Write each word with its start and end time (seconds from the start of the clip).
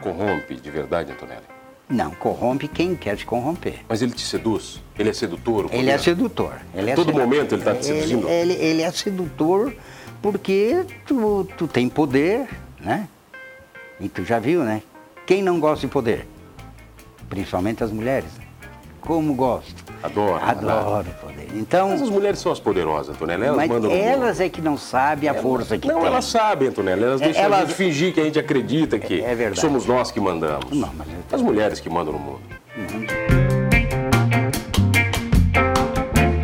corrompe 0.00 0.54
de 0.56 0.70
verdade, 0.70 1.12
Antonelli? 1.12 1.42
Não, 1.88 2.12
corrompe 2.12 2.68
quem 2.68 2.94
quer 2.94 3.18
se 3.18 3.24
corromper. 3.24 3.80
Mas 3.88 4.00
ele 4.00 4.12
te 4.12 4.22
seduz? 4.22 4.80
Ele 4.98 5.10
é 5.10 5.12
sedutor? 5.12 5.68
Ele 5.72 5.90
é 5.90 5.98
sedutor. 5.98 6.54
Ele 6.72 6.90
é 6.90 6.94
Todo 6.94 7.06
sedutor. 7.06 7.26
momento 7.26 7.54
ele 7.54 7.60
está 7.62 7.74
te 7.74 7.84
seduzindo? 7.84 8.28
Ele, 8.28 8.52
ele, 8.52 8.64
ele 8.64 8.82
é 8.82 8.90
sedutor 8.92 9.74
porque 10.22 10.84
tu, 11.06 11.48
tu 11.58 11.66
tem 11.66 11.88
poder, 11.88 12.48
né? 12.80 13.08
E 13.98 14.08
tu 14.08 14.24
já 14.24 14.38
viu, 14.38 14.62
né? 14.62 14.82
Quem 15.26 15.42
não 15.42 15.58
gosta 15.58 15.86
de 15.86 15.92
poder? 15.92 16.26
Principalmente 17.28 17.82
as 17.82 17.90
mulheres. 17.90 18.30
Como 19.00 19.34
gostam? 19.34 19.74
Adoro. 20.02 20.44
Adoro 20.44 21.08
poder. 21.20 21.29
Então, 21.54 21.90
Mas 21.90 22.02
as 22.02 22.10
mulheres 22.10 22.38
são 22.38 22.52
as 22.52 22.60
poderosas, 22.60 23.14
Antonelli. 23.14 23.44
Elas 23.44 23.56
mas 23.56 23.68
mandam 23.68 23.90
elas 23.90 24.40
é 24.40 24.48
que 24.48 24.60
não 24.62 24.76
sabem 24.76 25.28
a 25.28 25.34
força 25.34 25.76
que 25.76 25.88
Não, 25.88 25.98
tem. 25.98 26.06
elas 26.06 26.24
sabem, 26.26 26.68
Antonelli. 26.68 27.02
Elas 27.02 27.20
É, 27.20 27.24
deixam 27.24 27.42
a 27.42 27.46
elas- 27.46 27.60
gente 27.60 27.74
fingir 27.74 28.14
que 28.14 28.20
a 28.20 28.24
gente 28.24 28.38
acredita 28.38 28.98
que 28.98 29.20
É- 29.20 29.32
é 29.42 29.54
somos 29.54 29.84
nós 29.86 30.10
que 30.10 30.20
mandamos. 30.20 30.70
Não, 30.70 30.90
mas 30.96 31.08
As 31.32 31.42
mulheres 31.42 31.80
que 31.80 31.90
mandam 31.90 32.12
no 32.14 32.18
mundo. 32.18 32.40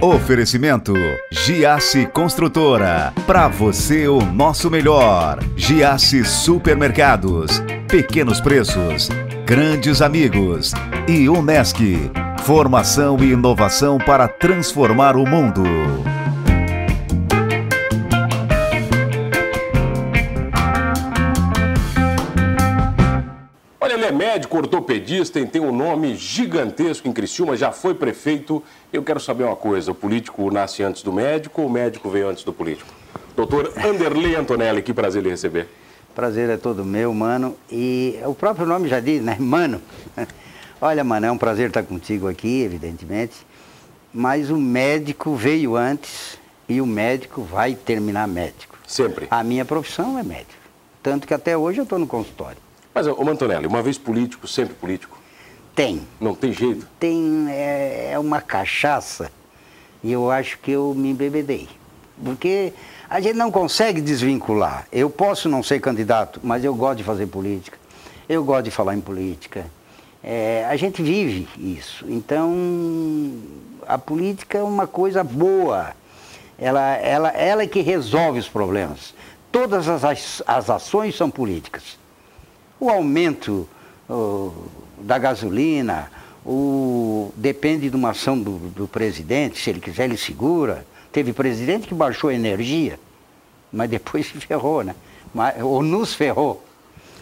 Oferecimento 0.01 0.93
Giasse 1.33 2.07
Construtora. 2.07 3.13
Para 3.27 3.49
você 3.49 4.07
o 4.07 4.21
nosso 4.21 4.71
melhor. 4.71 5.39
Giasse 5.57 6.25
Supermercados. 6.25 7.63
Pequenos 7.89 8.41
preços. 8.41 9.09
Grandes 9.47 10.03
amigos. 10.03 10.73
E 11.09 11.29
Unesc. 11.29 12.11
Formação 12.47 13.19
e 13.19 13.33
inovação 13.33 13.99
para 13.99 14.29
transformar 14.29 15.17
o 15.17 15.27
mundo. 15.27 15.65
Olha, 23.81 23.95
ele 23.95 24.05
é 24.05 24.13
médico, 24.13 24.59
ortopedista 24.59 25.41
e 25.41 25.47
tem 25.47 25.61
um 25.61 25.77
nome 25.77 26.15
gigantesco 26.15 27.09
em 27.09 27.13
Criciúma, 27.13 27.57
já 27.57 27.73
foi 27.73 27.95
prefeito. 27.95 28.63
Eu 28.93 29.03
quero 29.03 29.19
saber 29.19 29.43
uma 29.43 29.57
coisa: 29.57 29.91
o 29.91 29.95
político 29.97 30.49
nasce 30.49 30.85
antes 30.85 31.03
do 31.03 31.13
médico 31.13 31.63
ou 31.63 31.67
o 31.67 31.71
médico 31.71 32.09
veio 32.09 32.29
antes 32.29 32.45
do 32.45 32.53
político? 32.53 32.95
Doutor 33.35 33.73
Anderley 33.77 34.37
Antonelli, 34.37 34.83
que 34.83 34.95
prazer 34.95 35.21
lhe 35.21 35.31
receber. 35.31 35.67
Prazer 36.15 36.49
é 36.49 36.57
todo 36.57 36.85
meu, 36.85 37.13
mano. 37.13 37.57
E 37.69 38.21
o 38.25 38.37
próprio 38.37 38.67
nome 38.67 38.89
já 38.89 39.01
diz, 39.01 39.21
né? 39.21 39.37
Mano. 39.41 39.83
Olha, 40.81 41.03
mano, 41.03 41.27
é 41.27 41.33
um 41.33 41.39
prazer 41.39 41.69
estar 41.69 41.83
contigo 41.83 42.29
aqui, 42.29 42.63
evidentemente. 42.63 43.35
Mas 44.13 44.51
o 44.51 44.57
médico 44.57 45.35
veio 45.35 45.77
antes 45.77 46.39
e 46.69 46.81
o 46.81 46.87
médico 46.87 47.43
vai 47.43 47.75
terminar 47.75 48.27
médico. 48.29 48.79
Sempre. 48.87 49.27
A 49.31 49.43
minha 49.43 49.65
profissão 49.65 50.19
é 50.19 50.23
médico. 50.23 50.53
Tanto 51.03 51.27
que 51.27 51.35
até 51.35 51.57
hoje 51.57 51.79
eu 51.79 51.85
estou 51.85 51.99
no 51.99 52.07
consultório. 52.07 52.59
Mas, 52.95 53.07
ô 53.07 53.29
Antonelli, 53.29 53.67
uma 53.67 53.83
vez 53.83 53.99
político, 53.99 54.47
sempre 54.49 54.75
político. 54.75 55.19
Tem. 55.75 56.01
Não 56.21 56.35
tem 56.35 56.53
jeito. 56.53 56.87
Tem 56.99 57.47
é, 57.51 58.13
é 58.13 58.19
uma 58.19 58.41
cachaça 58.41 59.31
e 60.03 60.11
eu 60.13 60.31
acho 60.31 60.59
que 60.59 60.71
eu 60.71 60.95
me 60.95 61.11
embebedei. 61.11 61.69
Porque 62.25 62.73
a 63.09 63.21
gente 63.21 63.37
não 63.37 63.51
consegue 63.51 64.01
desvincular. 64.01 64.87
Eu 64.91 65.11
posso 65.11 65.49
não 65.49 65.63
ser 65.63 65.81
candidato, 65.81 66.41
mas 66.43 66.65
eu 66.65 66.75
gosto 66.75 66.99
de 66.99 67.05
fazer 67.05 67.27
política. 67.27 67.79
Eu 68.29 68.43
gosto 68.43 68.65
de 68.65 68.71
falar 68.71 68.95
em 68.95 69.01
política. 69.01 69.67
É, 70.29 70.67
a 70.69 70.77
gente 70.77 71.01
vive 71.05 71.47
isso. 71.57 72.05
Então, 72.09 72.53
a 73.87 73.97
política 73.97 74.59
é 74.59 74.63
uma 74.63 74.87
coisa 74.87 75.23
boa. 75.23 75.95
Ela, 76.59 76.97
ela, 76.97 77.29
ela 77.31 77.63
é 77.63 77.67
que 77.69 77.81
resolve 77.81 78.41
os 78.41 78.49
problemas. 78.49 79.15
Todas 79.53 79.89
as, 79.89 80.43
as- 80.45 80.69
ações 80.71 81.15
são 81.17 81.31
políticas. 81.31 81.97
O 82.81 82.91
aumento 82.91 83.69
ô, 84.11 84.51
da 84.99 85.17
gasolina, 85.17 86.11
o, 86.45 87.31
depende 87.37 87.89
de 87.89 87.95
uma 87.95 88.11
ação 88.11 88.37
do, 88.39 88.59
do 88.71 88.89
presidente, 88.89 89.63
se 89.63 89.71
ele 89.71 89.81
quiser 89.81 90.07
ele 90.07 90.17
segura. 90.17 90.85
Teve 91.13 91.33
presidente 91.33 91.87
que 91.87 91.95
baixou 91.95 92.31
a 92.31 92.35
energia, 92.35 92.99
mas 93.73 93.89
depois 93.89 94.27
se 94.27 94.33
ferrou, 94.41 94.83
né? 94.83 94.97
Mas- 95.33 95.63
ou 95.63 95.83
nos 95.85 96.15
ferrou. 96.15 96.65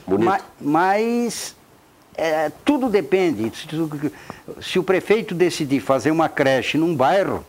Bonito. 0.07 0.25
Ma- 0.27 0.41
Mas, 0.61 1.55
é, 2.17 2.51
tudo 2.65 2.89
depende. 2.89 3.51
Se, 4.63 4.79
o 4.79 4.83
prefeito 4.83 5.35
decidir 5.35 5.81
fazer 5.81 6.11
uma 6.11 6.29
creche 6.29 6.79
num 6.79 6.95
bairro, 6.95 7.45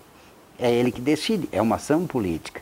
é 0.59 0.71
ele 0.71 0.91
que 0.91 1.01
decide, 1.01 1.47
é 1.51 1.61
uma 1.61 1.75
ação 1.75 2.05
política. 2.07 2.61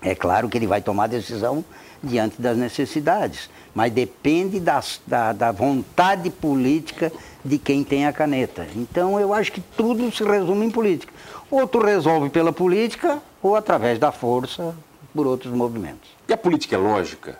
É 0.00 0.14
claro 0.14 0.48
que 0.48 0.58
ele 0.58 0.66
vai 0.66 0.80
tomar 0.80 1.06
decisão 1.06 1.64
diante 2.02 2.40
das 2.42 2.56
necessidades, 2.56 3.48
mas 3.74 3.92
depende 3.92 4.58
das- 4.58 5.00
da, 5.06 5.32
da 5.32 5.52
vontade 5.52 6.28
política 6.30 7.12
de 7.44 7.58
quem 7.58 7.84
tem 7.84 8.06
a 8.06 8.12
caneta. 8.12 8.66
Então 8.74 9.20
eu 9.20 9.32
acho 9.32 9.52
que 9.52 9.60
tudo 9.60 10.10
se 10.10 10.24
resume 10.24 10.66
em 10.66 10.70
política. 10.70 11.12
Ou 11.50 11.66
tu 11.68 11.78
resolve 11.80 12.30
pela 12.30 12.52
política, 12.52 13.20
ou 13.40 13.54
através 13.54 13.98
da 13.98 14.10
força, 14.10 14.74
por 15.14 15.26
outros 15.26 15.52
movimentos. 15.52 16.10
E 16.26 16.32
a 16.32 16.36
política 16.36 16.74
é 16.74 16.78
lógica 16.78 17.38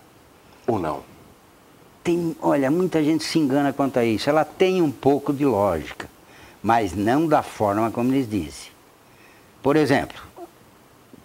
ou 0.66 0.78
não? 0.78 1.00
Tem, 2.04 2.36
olha, 2.42 2.70
muita 2.70 3.02
gente 3.02 3.22
se 3.24 3.38
engana 3.38 3.72
quanto 3.72 3.98
a 3.98 4.04
isso. 4.04 4.28
Ela 4.28 4.44
tem 4.44 4.82
um 4.82 4.90
pouco 4.90 5.32
de 5.32 5.44
lógica, 5.44 6.08
mas 6.62 6.94
não 6.94 7.26
da 7.26 7.42
forma 7.42 7.90
como 7.90 8.12
eles 8.12 8.28
dizem. 8.28 8.70
Por 9.62 9.76
exemplo, 9.76 10.20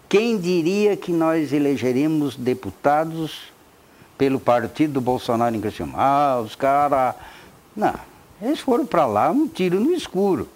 quem 0.08 0.38
diria 0.38 0.96
que 0.96 1.12
nós 1.12 1.52
elegeríamos 1.52 2.36
deputados 2.36 3.52
pelo 4.18 4.40
partido 4.40 4.94
do 4.94 5.02
Bolsonaro 5.02 5.56
em 5.56 5.62
Criciúma? 5.62 5.94
Ah, 5.98 6.40
os 6.44 6.56
caras. 6.56 7.16
Não, 7.76 7.96
eles 8.42 8.60
foram 8.60 8.86
para 8.86 9.06
lá 9.08 9.32
um 9.32 9.48
tiro 9.48 9.80
no 9.80 9.92
escuro. 9.92 10.48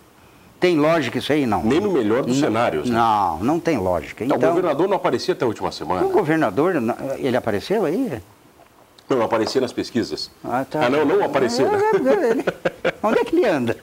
Tem 0.59 0.77
lógica 0.77 1.17
isso 1.17 1.33
aí? 1.33 1.47
Não. 1.47 1.63
Nem 1.63 1.79
no 1.79 1.91
melhor 1.91 2.23
dos 2.23 2.35
Não, 2.39 2.47
cenários, 2.47 2.87
né? 2.87 2.95
Não, 2.95 3.39
não 3.39 3.59
tem 3.59 3.79
lógica. 3.79 4.23
Não, 4.23 4.35
Então, 4.35 4.49
o 4.51 4.53
governador 4.53 4.87
não 4.87 4.95
aparecia 4.97 5.33
até 5.33 5.43
a 5.43 5.47
última 5.47 5.71
semana. 5.71 6.05
o 6.05 6.11
governador, 6.11 6.75
ele 7.17 7.35
apareceu 7.35 7.83
aí? 7.83 8.21
Não, 9.15 9.21
aparecia 9.21 9.59
nas 9.59 9.73
pesquisas. 9.73 10.31
Ah, 10.43 10.65
tá. 10.69 10.89
não, 10.89 11.03
não 11.05 11.23
aparecia. 11.25 11.69
né? 11.69 11.79
Ele- 12.29 12.45
Onde 13.03 13.19
é 13.19 13.25
que 13.25 13.35
ele 13.35 13.45
anda? 13.45 13.75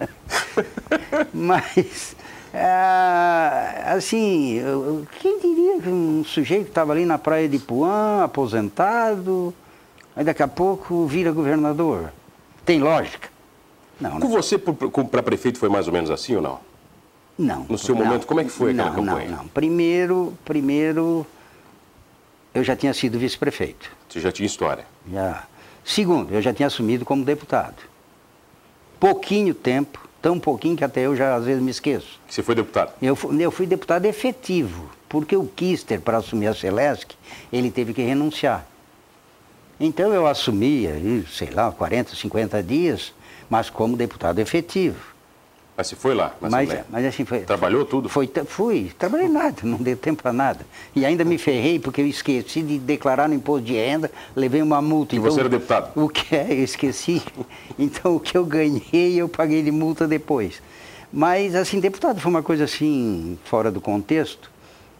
Mas, 1.35 2.17
ah, 2.55 3.93
assim, 3.95 4.61
quem 5.21 5.39
diria 5.39 5.81
que 5.81 5.89
um 5.89 6.25
sujeito 6.25 6.65
que 6.65 6.71
estava 6.71 6.93
ali 6.93 7.05
na 7.05 7.19
praia 7.19 7.49
de 7.49 7.59
Puã, 7.59 8.25
aposentado, 8.25 9.53
aí 10.17 10.25
daqui 10.25 10.43
a 10.43 10.49
pouco 10.49 11.05
vira 11.07 11.31
governador? 11.31 12.11
Tem 12.65 12.81
lógica? 12.81 13.29
Não, 14.01 14.13
Com 14.13 14.19
não. 14.21 14.29
você, 14.29 14.57
para 14.59 15.23
prefeito, 15.23 15.59
foi 15.59 15.69
mais 15.69 15.87
ou 15.89 15.93
menos 15.93 16.11
assim 16.11 16.37
ou 16.37 16.43
não? 16.43 16.61
não 17.39 17.67
no 17.69 17.77
seu 17.79 17.95
não. 17.95 18.05
momento, 18.05 18.27
como 18.27 18.41
é 18.41 18.45
que 18.45 18.51
foi 18.51 18.71
aquela 18.73 18.91
não, 18.91 18.97
campanha? 19.05 19.31
Não, 19.31 19.37
não. 19.39 19.49
Primeiro, 19.49 20.33
primeiro, 20.45 21.27
eu 22.55 22.63
já 22.65 22.75
tinha 22.77 22.93
sido 22.95 23.19
vice-prefeito. 23.19 23.91
Você 24.09 24.21
já 24.21 24.33
tinha 24.33 24.47
história. 24.47 24.85
Já. 25.13 25.45
Segundo, 25.85 26.33
eu 26.35 26.43
já 26.43 26.53
tinha 26.53 26.67
assumido 26.67 27.05
como 27.05 27.25
deputado. 27.25 27.77
Pouquinho 29.01 29.55
tempo, 29.55 30.09
tão 30.21 30.39
pouquinho 30.41 30.77
que 30.77 30.85
até 30.85 31.03
eu 31.03 31.15
já 31.15 31.35
às 31.35 31.45
vezes 31.45 31.63
me 31.63 31.71
esqueço. 31.71 32.19
Que 32.27 32.35
você 32.35 32.43
foi 32.43 32.55
deputado. 32.55 32.93
Eu, 33.01 33.15
fu- 33.15 33.33
eu 33.33 33.51
fui 33.51 33.67
deputado 33.67 34.05
efetivo, 34.07 34.91
porque 35.09 35.37
o 35.37 35.47
Kister, 35.47 36.01
para 36.01 36.19
assumir 36.19 36.49
a 36.49 36.55
Celesc, 36.55 37.15
ele 37.53 37.71
teve 37.71 37.95
que 37.95 38.03
renunciar. 38.03 38.67
Então 39.81 40.13
eu 40.13 40.27
assumi, 40.27 40.89
aí, 40.89 41.25
sei 41.31 41.51
lá, 41.51 41.71
40, 41.71 42.17
50 42.17 42.63
dias, 42.63 43.13
mas 43.49 43.71
como 43.71 43.97
deputado 43.97 44.41
efetivo. 44.41 44.99
Mas 45.79 45.87
você 45.87 45.95
foi 45.95 46.13
lá, 46.13 46.35
na 46.41 46.51
Mas, 46.51 46.69
mas 46.91 47.05
assim 47.05 47.25
foi. 47.25 47.43
Trabalhou 47.43 47.85
tudo? 47.85 48.09
Foi, 48.09 48.29
fui, 48.49 48.91
trabalhei 48.99 49.29
nada, 49.29 49.59
não 49.63 49.79
deu 49.79 49.97
tempo 49.97 50.25
para 50.25 50.33
nada. 50.33 50.67
E 50.93 51.07
ainda 51.07 51.25
me 51.25 51.39
ferrei 51.39 51.79
porque 51.79 52.01
eu 52.01 52.07
esqueci 52.09 52.63
de 52.63 52.81
declarar 52.81 53.29
no 53.29 53.35
imposto 53.37 53.65
de 53.65 53.75
renda, 53.75 54.11
levei 54.35 54.61
uma 54.61 54.83
multa. 54.83 55.15
E 55.15 55.21
você 55.21 55.39
era 55.39 55.49
deputado? 55.49 55.93
O 55.95 56.09
que 56.09 56.35
é? 56.35 56.49
Eu 56.51 56.65
esqueci. 56.65 57.23
Então 57.79 58.17
o 58.17 58.19
que 58.19 58.37
eu 58.37 58.45
ganhei 58.45 59.15
eu 59.15 59.29
paguei 59.29 59.63
de 59.63 59.71
multa 59.71 60.09
depois. 60.09 60.61
Mas 61.13 61.55
assim, 61.55 61.79
deputado 61.79 62.21
foi 62.21 62.29
uma 62.29 62.43
coisa 62.43 62.65
assim, 62.65 63.39
fora 63.45 63.71
do 63.71 63.81
contexto. 63.81 64.51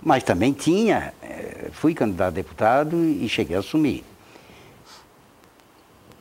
Mas 0.01 0.23
também 0.23 0.53
tinha, 0.53 1.13
eh, 1.21 1.71
fui 1.73 1.93
candidato 1.93 2.29
a 2.29 2.31
deputado 2.31 3.05
e 3.05 3.29
cheguei 3.29 3.57
a 3.57 3.59
assumir. 3.59 4.05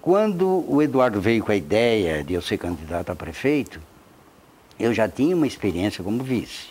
Quando 0.02 0.66
o 0.68 0.82
Eduardo 0.82 1.22
veio 1.22 1.44
com 1.44 1.52
a 1.52 1.56
ideia 1.56 2.24
de 2.24 2.34
eu 2.34 2.42
ser 2.42 2.58
candidato 2.58 3.12
a 3.12 3.16
prefeito, 3.16 3.80
eu 4.80 4.94
já 4.94 5.08
tinha 5.08 5.36
uma 5.36 5.48
experiência 5.48 6.04
como 6.04 6.24
vice. 6.24 6.68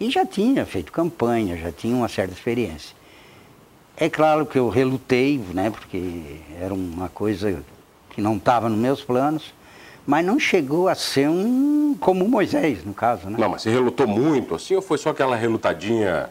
E 0.00 0.10
já 0.10 0.24
tinha 0.24 0.64
feito 0.64 0.92
campanha, 0.92 1.56
já 1.56 1.72
tinha 1.72 1.94
uma 1.94 2.08
certa 2.08 2.32
experiência. 2.32 2.96
É 3.96 4.08
claro 4.08 4.46
que 4.46 4.58
eu 4.58 4.68
relutei, 4.68 5.38
né, 5.52 5.70
porque 5.70 6.22
era 6.60 6.72
uma 6.72 7.08
coisa 7.08 7.62
que 8.10 8.20
não 8.20 8.36
estava 8.36 8.68
nos 8.68 8.78
meus 8.78 9.02
planos, 9.02 9.52
mas 10.06 10.24
não 10.24 10.38
chegou 10.38 10.88
a 10.88 10.94
ser 10.94 11.28
um 11.28 11.96
como 11.98 12.28
Moisés, 12.28 12.84
no 12.84 12.94
caso, 12.94 13.28
né? 13.28 13.36
Não, 13.38 13.48
mas 13.48 13.62
você 13.62 13.70
relutou 13.70 14.06
muito 14.06 14.54
assim 14.54 14.74
ou 14.76 14.82
foi 14.82 14.98
só 14.98 15.10
aquela 15.10 15.34
relutadinha 15.34 16.30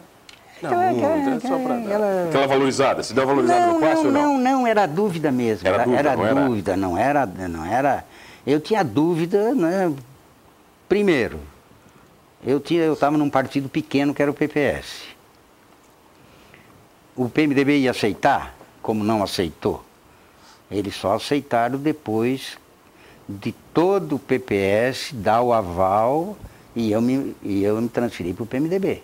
Não, 0.62 0.82
é 0.82 0.88
que- 0.88 0.94
muito, 1.00 1.30
é 1.30 1.36
é- 1.36 1.40
só 1.40 1.58
pra 1.58 1.74
é- 1.74 1.80
dar. 1.80 1.90
ela- 1.90 2.24
Aquela 2.28 2.46
valorizada. 2.46 3.02
Se 3.02 3.12
uma 3.12 3.26
valorizada 3.26 3.66
não, 3.66 3.74
no 3.74 3.80
passe 3.80 3.96
não, 3.96 4.06
ou 4.06 4.12
não? 4.12 4.22
não, 4.38 4.38
não, 4.60 4.66
era 4.66 4.86
dúvida 4.86 5.30
mesmo. 5.30 5.68
Era 5.68 5.84
dúvida, 5.84 6.16
não 6.16 6.24
era? 6.26 6.34
dúvida, 6.46 6.76
não 6.76 6.98
era, 6.98 7.26
não 7.26 7.64
era. 7.66 8.04
Eu 8.46 8.58
tinha 8.60 8.82
dúvida, 8.82 9.54
né? 9.54 9.92
Primeiro, 10.88 11.38
eu 12.42 12.58
tinha, 12.58 12.82
eu 12.82 12.94
estava 12.94 13.18
num 13.18 13.28
partido 13.28 13.68
pequeno 13.68 14.14
que 14.14 14.22
era 14.22 14.30
o 14.30 14.34
PPS. 14.34 15.02
O 17.14 17.28
PMDB 17.28 17.80
ia 17.80 17.90
aceitar, 17.90 18.56
como 18.80 19.04
não 19.04 19.22
aceitou. 19.22 19.84
Eles 20.70 20.94
só 20.94 21.14
aceitaram 21.14 21.78
depois 21.78 22.56
de 23.28 23.52
todo 23.74 24.16
o 24.16 24.18
PPS 24.18 25.12
dar 25.12 25.42
o 25.42 25.52
aval 25.52 26.38
e 26.74 26.90
eu 26.90 27.02
me, 27.02 27.36
e 27.42 27.62
eu 27.62 27.80
me 27.82 27.88
transferi 27.88 28.32
para 28.32 28.44
o 28.44 28.46
PMDB. 28.46 29.02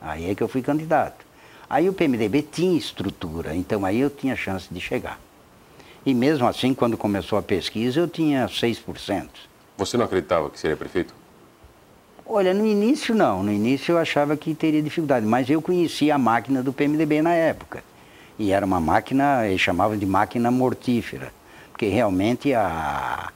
Aí 0.00 0.30
é 0.30 0.34
que 0.34 0.42
eu 0.42 0.48
fui 0.48 0.60
candidato. 0.60 1.24
Aí 1.68 1.88
o 1.88 1.92
PMDB 1.92 2.42
tinha 2.42 2.76
estrutura, 2.76 3.54
então 3.54 3.84
aí 3.84 4.00
eu 4.00 4.10
tinha 4.10 4.36
chance 4.36 4.68
de 4.70 4.80
chegar. 4.80 5.18
E 6.04 6.12
mesmo 6.12 6.46
assim, 6.46 6.74
quando 6.74 6.96
começou 6.96 7.38
a 7.38 7.42
pesquisa, 7.42 8.00
eu 8.00 8.06
tinha 8.06 8.46
6%. 8.46 9.28
Você 9.76 9.96
não 9.96 10.04
acreditava 10.04 10.50
que 10.50 10.58
seria 10.58 10.76
prefeito? 10.76 11.14
Olha, 12.24 12.52
no 12.52 12.66
início 12.66 13.14
não, 13.14 13.42
no 13.42 13.52
início 13.52 13.92
eu 13.92 13.98
achava 13.98 14.36
que 14.36 14.54
teria 14.54 14.82
dificuldade, 14.82 15.24
mas 15.24 15.48
eu 15.48 15.62
conhecia 15.62 16.14
a 16.14 16.18
máquina 16.18 16.62
do 16.62 16.72
PMDB 16.72 17.22
na 17.22 17.32
época. 17.32 17.84
E 18.38 18.50
era 18.50 18.66
uma 18.66 18.80
máquina, 18.80 19.46
eles 19.46 19.60
chamavam 19.60 19.96
de 19.96 20.04
máquina 20.04 20.50
mortífera, 20.50 21.32
porque 21.70 21.86
realmente 21.86 22.52
a, 22.52 23.30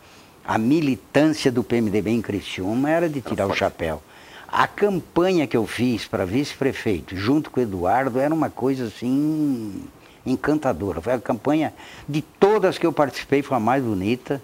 a 0.44 0.58
militância 0.58 1.52
do 1.52 1.62
PMDB 1.62 2.10
em 2.10 2.20
Criciúma 2.20 2.90
era 2.90 3.08
de 3.08 3.20
tirar 3.20 3.44
o 3.44 3.48
forte. 3.48 3.60
chapéu. 3.60 4.02
A 4.48 4.66
campanha 4.66 5.46
que 5.46 5.56
eu 5.56 5.64
fiz 5.64 6.06
para 6.06 6.24
vice-prefeito, 6.24 7.14
junto 7.14 7.50
com 7.50 7.60
o 7.60 7.62
Eduardo, 7.62 8.18
era 8.18 8.34
uma 8.34 8.50
coisa 8.50 8.86
assim 8.86 9.84
encantadora. 10.26 11.00
Foi 11.00 11.12
a 11.12 11.20
campanha 11.20 11.72
de 12.08 12.20
todas 12.20 12.76
que 12.76 12.84
eu 12.84 12.92
participei, 12.92 13.42
foi 13.42 13.56
a 13.56 13.60
mais 13.60 13.82
bonita. 13.82 14.42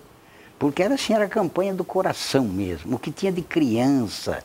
Porque 0.58 0.82
era 0.82 0.94
assim, 0.94 1.12
era 1.12 1.24
a 1.24 1.28
campanha 1.28 1.74
do 1.74 1.84
coração 1.84 2.44
mesmo, 2.44 2.96
o 2.96 2.98
que 2.98 3.10
tinha 3.10 3.30
de 3.30 3.42
criança, 3.42 4.42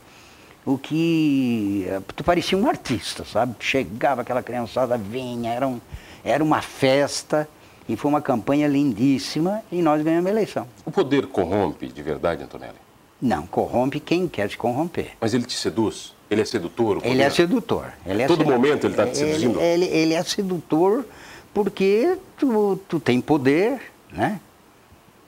o 0.66 0.78
que. 0.78 1.86
Tu 2.16 2.24
parecia 2.24 2.58
um 2.58 2.68
artista, 2.68 3.24
sabe? 3.24 3.56
Chegava 3.60 4.22
aquela 4.22 4.44
criançada, 4.44 4.98
vinha, 4.98 5.52
era, 5.54 5.68
um, 5.68 5.80
era 6.24 6.44
uma 6.44 6.62
festa, 6.62 7.48
e 7.88 7.96
foi 7.96 8.10
uma 8.10 8.22
campanha 8.22 8.68
lindíssima, 8.68 9.62
e 9.72 9.82
nós 9.82 10.02
ganhamos 10.04 10.28
a 10.28 10.30
eleição. 10.32 10.68
O 10.86 10.92
poder 10.92 11.28
corrompe 11.28 11.88
de 11.88 12.02
verdade, 12.04 12.44
Antonelli? 12.44 12.76
Não, 13.22 13.46
corrompe 13.48 14.00
quem 14.00 14.28
quer 14.28 14.50
se 14.50 14.58
corromper. 14.58 15.12
Mas 15.22 15.34
ele 15.34 15.46
te 15.46 15.54
seduz? 15.54 16.14
Ele 16.30 16.42
é 16.42 16.46
sedutor? 16.46 17.00
Ele 17.04 17.22
é 17.22 17.30
sedutor. 17.30 17.94
Ele 18.06 18.24
é 18.24 18.28
Todo 18.28 18.40
sedu- 18.40 18.52
momento 18.52 18.88
ele 18.88 18.96
tá 18.96 19.06
te 19.06 19.18
seduzindo? 19.18 19.60
Ele, 19.62 19.86
ele, 19.86 19.96
ele 19.98 20.14
é 20.14 20.24
sedutor 20.24 21.06
porque 21.54 22.18
tu, 22.38 22.80
tu 22.88 23.00
tem 23.00 23.20
poder, 23.22 23.82
né? 24.12 24.40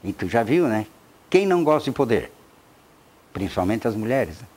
E 0.03 0.11
tu 0.13 0.27
já 0.27 0.43
viu, 0.43 0.67
né? 0.67 0.85
Quem 1.29 1.45
não 1.45 1.63
gosta 1.63 1.89
de 1.89 1.95
poder? 1.95 2.31
Principalmente 3.33 3.87
as 3.87 3.95
mulheres. 3.95 4.39
né? 4.39 4.47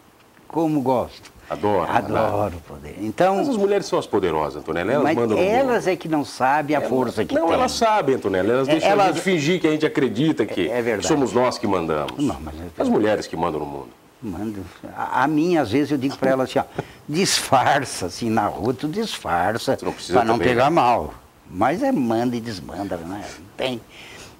Como 0.49 0.81
gosto. 0.81 1.33
Adoro. 1.49 1.91
Adoro 1.91 2.57
o 2.57 2.61
poder. 2.61 2.97
Então, 3.01 3.37
Mas 3.37 3.49
as 3.49 3.57
mulheres 3.57 3.87
são 3.87 3.99
as 3.99 4.07
poderosas, 4.07 4.57
Antonelli. 4.57 4.91
Elas 4.91 5.05
mas 5.05 5.17
mandam 5.17 5.39
elas 5.39 5.87
é 5.87 5.95
que 5.95 6.09
não 6.09 6.25
sabem 6.25 6.75
a 6.77 6.81
força 6.81 7.25
que 7.25 7.35
Não, 7.35 7.47
tem. 7.47 7.55
elas 7.55 7.71
sabem, 7.73 8.17
Antonelli. 8.17 8.51
Elas 8.51 8.67
É, 8.69 8.73
deixam 8.73 8.89
a 8.89 8.93
elas- 8.93 9.07
gente 9.15 9.21
fingir 9.23 9.61
que 9.61 9.67
a 9.69 9.71
gente 9.71 9.87
acredita 9.87 10.45
que 10.45 10.69
É- 10.69 10.81
é 10.91 11.03
somos 11.03 11.33
nós 11.33 11.57
que 11.57 11.67
mandamos. 11.67 12.19
Não, 12.19 12.41
mas 12.41 12.55
é- 12.57 12.83
As 12.83 12.89
mulheres 12.89 13.27
que 13.29 13.37
mandam 13.37 13.61
no 13.61 13.67
mundo. 13.67 13.89
Mando. 14.21 14.65
A, 14.97 15.23
a 15.23 15.29
minha, 15.29 15.63
às 15.63 15.71
vezes, 15.71 15.93
eu 15.93 15.99
digo 15.99 16.17
para 16.17 16.31
ela 16.33 16.45
assim, 16.45 16.59
ó, 16.59 16.65
disfarça, 17.09 18.07
assim, 18.07 18.29
na 18.29 18.47
rua, 18.47 18.75
tu 18.75 18.89
disfarça, 18.89 19.79
não 19.83 19.93
para 19.93 20.25
não 20.25 20.35
também, 20.35 20.49
pegar 20.49 20.65
né? 20.65 20.71
mal. 20.71 21.15
Mas 21.49 21.81
é 21.83 21.93
manda 21.93 22.35
e 22.35 22.41
desmanda, 22.41 22.97
né? 22.97 23.25
Tem. 23.57 23.81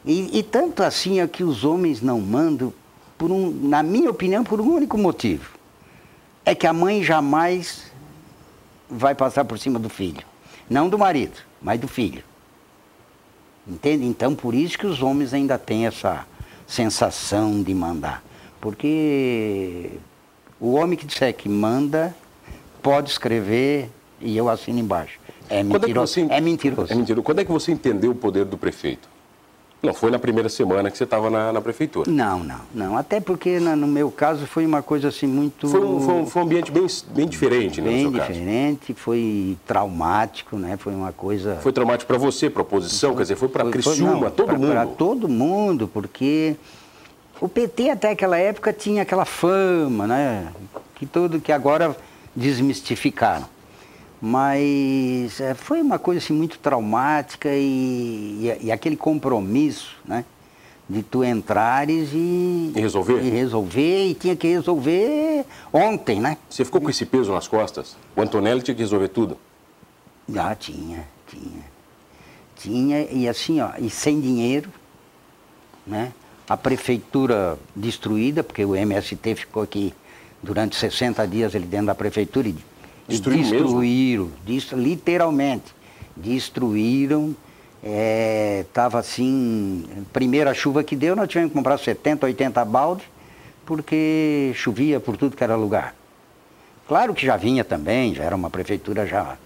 E, 0.07 0.39
e 0.39 0.43
tanto 0.43 0.83
assim 0.85 1.21
é 1.21 1.27
que 1.27 1.43
os 1.43 1.65
homens 1.65 2.01
não 2.01 2.21
mandam, 2.21 2.73
por 3.19 3.33
um, 3.33 3.51
na 3.51 3.83
minha 3.83 4.09
opinião, 4.11 4.45
por 4.45 4.61
um 4.61 4.75
único 4.75 4.97
motivo. 4.97 5.51
É 6.45 6.55
que 6.55 6.67
a 6.67 6.73
mãe 6.73 7.03
jamais 7.03 7.91
vai 8.89 9.15
passar 9.17 9.45
por 9.45 9.59
cima 9.59 9.79
do 9.81 9.89
filho. 9.89 10.23
Não 10.71 10.89
do 10.89 10.97
marido, 10.97 11.39
mas 11.61 11.81
do 11.81 11.89
filho. 11.89 12.23
Entende? 13.67 14.05
Então, 14.07 14.33
por 14.35 14.55
isso 14.55 14.79
que 14.79 14.87
os 14.87 15.03
homens 15.03 15.35
ainda 15.35 15.59
têm 15.59 15.87
essa 15.87 16.25
sensação 16.69 17.63
de 17.63 17.75
mandar. 17.75 18.23
Porque 18.61 19.91
o 20.61 20.75
homem 20.75 20.97
que 20.97 21.05
disser 21.05 21.35
que 21.35 21.49
manda, 21.49 22.15
pode 22.81 23.11
escrever 23.11 23.91
e 24.21 24.37
eu 24.37 24.49
assino 24.49 24.79
embaixo. 24.79 25.19
É 25.49 25.65
Quando 25.65 25.83
mentiroso. 25.83 26.13
você- 26.15 26.27
É 26.31 26.41
mentiroso. 26.41 26.93
É 26.93 26.95
mentiroso. 26.95 27.23
Quando 27.25 27.41
é 27.41 27.45
que 27.45 27.51
você 27.51 27.73
entendeu 27.73 28.13
o 28.13 28.15
poder 28.15 28.45
do 28.45 28.57
prefeito? 28.57 29.09
Não, 29.83 29.93
foi 29.95 30.11
na 30.11 30.19
primeira 30.19 30.49
semana 30.49 30.91
que 30.91 30.97
você 30.99 31.05
estava 31.05 31.31
na, 31.31 31.53
na 31.53 31.61
prefeitura. 31.61 32.11
Não, 32.11 32.43
não, 32.43 32.61
não. 32.75 32.97
Até 32.97 33.21
porque 33.21 33.61
na- 33.61 33.77
no 33.77 33.87
meu 33.87 34.11
caso 34.11 34.47
foi 34.47 34.67
uma 34.67 34.83
coisa 34.83 35.09
assim 35.09 35.27
muito. 35.27 35.69
Foi 35.69 35.81
um, 35.81 36.01
foi 36.01 36.15
um- 36.15 36.27
foi 36.27 36.43
um 36.43 36.45
ambiente 36.45 36.73
bem, 36.73 36.87
bem 37.09 37.29
diferente, 37.29 37.81
né, 37.81 37.89
bem 37.91 38.03
seu 38.03 38.13
caso. 38.13 38.33
diferente, 38.33 38.95
foi 38.95 39.57
traumático, 39.67 40.57
né? 40.57 40.77
Foi 40.77 40.95
uma 40.95 41.13
coisa. 41.13 41.57
Foi 41.63 41.73
traumático 41.73 42.09
para 42.09 42.19
você, 42.19 42.51
para 42.51 42.63
a 42.63 42.65
oposição, 42.65 43.15
quer 43.15 43.23
dizer, 43.23 43.37
foi 43.37 43.49
para 43.49 43.63
Foi- 43.65 43.73
foi- 43.75 43.83
Criciúma, 43.83 44.31
todo 44.31 44.47
pra- 44.47 44.59
mundo. 44.59 44.71
Para 44.73 44.87
todo 44.87 45.29
mundo, 45.29 45.89
porque 45.93 46.57
o 47.41 47.49
PT 47.49 47.91
até 47.91 48.11
aquela 48.11 48.39
época 48.39 48.73
tinha 48.73 49.03
aquela 49.03 49.25
fama, 49.27 50.07
né? 50.07 50.49
Que 50.97 51.07
tudo 51.07 51.39
que 51.41 51.53
agora 51.53 51.95
desmistificaram. 52.35 53.47
Mas 54.21 55.41
eh, 55.41 55.55
foi 55.55 55.81
uma 55.81 55.99
coisa 55.99 56.19
assim 56.19 56.33
muito 56.33 56.59
traumática 56.59 57.49
e, 57.53 58.41
e- 58.61 58.67
e 58.67 58.73
aquele 58.73 58.97
compromisso, 58.97 59.97
né? 60.05 60.25
De 60.89 61.03
tu 61.03 61.25
entrares 61.25 62.11
e, 62.13 62.73
E 62.75 62.81
resolver? 62.81 63.21
E 63.23 63.29
resolver, 63.29 64.07
e 64.07 64.15
tinha 64.15 64.37
que 64.37 64.47
resolver 64.47 65.45
ontem, 65.73 66.21
né? 66.21 66.39
Você 66.49 66.65
ficou 66.65 66.81
com 66.81 66.89
esse 66.89 67.05
peso 67.05 67.33
nas 67.33 67.49
costas? 67.49 67.97
O 68.15 68.23
Antonelli 68.23 68.63
tinha 68.63 68.75
que 68.75 68.83
resolver 68.83 69.09
tudo. 69.09 69.37
Já 70.29 70.55
tinha, 70.55 71.07
tinha. 71.29 71.65
Tinha, 72.57 73.01
e 73.11 73.29
assim, 73.29 73.61
ó, 73.61 73.71
e 73.79 73.91
sem 73.91 74.21
dinheiro, 74.21 74.71
né? 75.87 76.13
A 76.49 76.57
prefeitura 76.57 77.59
destruída, 77.75 78.43
porque 78.45 78.65
o 78.65 78.75
MST 78.77 79.35
ficou 79.35 79.63
aqui 79.65 79.93
durante 80.43 80.77
60 80.77 81.27
dias 81.27 81.55
ali 81.55 81.67
dentro 81.67 81.87
da 81.87 81.95
prefeitura 81.95 82.49
e, 82.49 82.55
Destruiu 83.09 83.39
mesmo? 83.41 83.59
destruíram, 83.59 84.31
destru- 84.45 84.79
literalmente, 84.79 85.75
destruíram. 86.17 87.35
Estava 88.63 88.99
assim, 88.99 89.85
primeira 90.13 90.53
chuva 90.53 90.83
que 90.83 90.97
deu, 90.97 91.15
nós 91.15 91.29
tivemos 91.29 91.51
que 91.53 91.57
comprar 91.57 91.79
70, 91.79 92.27
80 92.27 92.65
balde, 92.65 93.05
porque 93.65 94.51
chovia 94.55 94.99
por 94.99 95.17
tudo 95.17 95.37
que 95.37 95.45
era 95.45 95.55
lugar. 95.55 95.95
Claro 96.89 97.15
que 97.15 97.25
já 97.25 97.37
vinha 97.37 97.63
também, 97.65 98.15
já 98.15 98.25
era 98.25 98.35
uma 98.35 98.51
prefeitura 98.51 99.07
já 99.07 99.37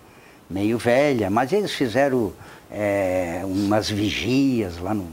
meio 0.49 0.79
velha, 0.79 1.29
mas 1.31 1.53
eles 1.53 1.73
fizeram 1.73 2.33
eh, 2.71 3.43
umas 3.45 3.91
vigias 3.91 4.79
lá 4.79 4.95
no, 4.95 5.07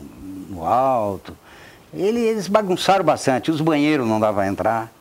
no 0.50 0.66
alto. 0.66 1.36
Ele- 1.94 2.20
Eles 2.20 2.48
bagunçaram 2.48 3.04
bastante, 3.04 3.52
os 3.52 3.60
banheiros 3.62 4.08
não 4.08 4.20
davam 4.20 4.42
a 4.44 4.48
entrar. 4.48 4.92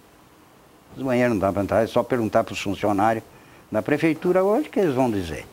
Os 0.97 1.03
banheiros 1.03 1.33
não 1.35 1.41
davam 1.41 1.55
para 1.55 1.63
entrar, 1.63 1.83
é 1.85 1.87
só 1.87 2.03
perguntar 2.03 2.43
para 2.43 2.55
os 2.55 2.61
funcionários 2.61 3.23
da 3.71 3.83
prefeitura 3.83 4.43
hoje 4.45 4.69
que 4.69 4.79
eles 4.81 4.95
vão 4.95 5.11
dizer. 5.11 5.47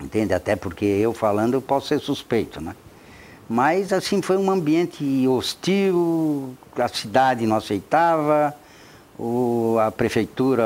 Entende? 0.00 0.34
Até 0.34 0.56
porque 0.56 0.84
eu 0.84 1.12
falando 1.12 1.54
eu 1.54 1.62
posso 1.62 1.88
ser 1.88 2.00
suspeito, 2.00 2.60
né? 2.60 2.74
Mas 3.48 3.92
assim 3.92 4.22
foi 4.22 4.36
um 4.36 4.50
ambiente 4.50 5.26
hostil, 5.28 6.54
a 6.76 6.88
cidade 6.88 7.46
não 7.46 7.56
aceitava, 7.56 8.54
o, 9.18 9.76
a 9.80 9.90
prefeitura 9.90 10.64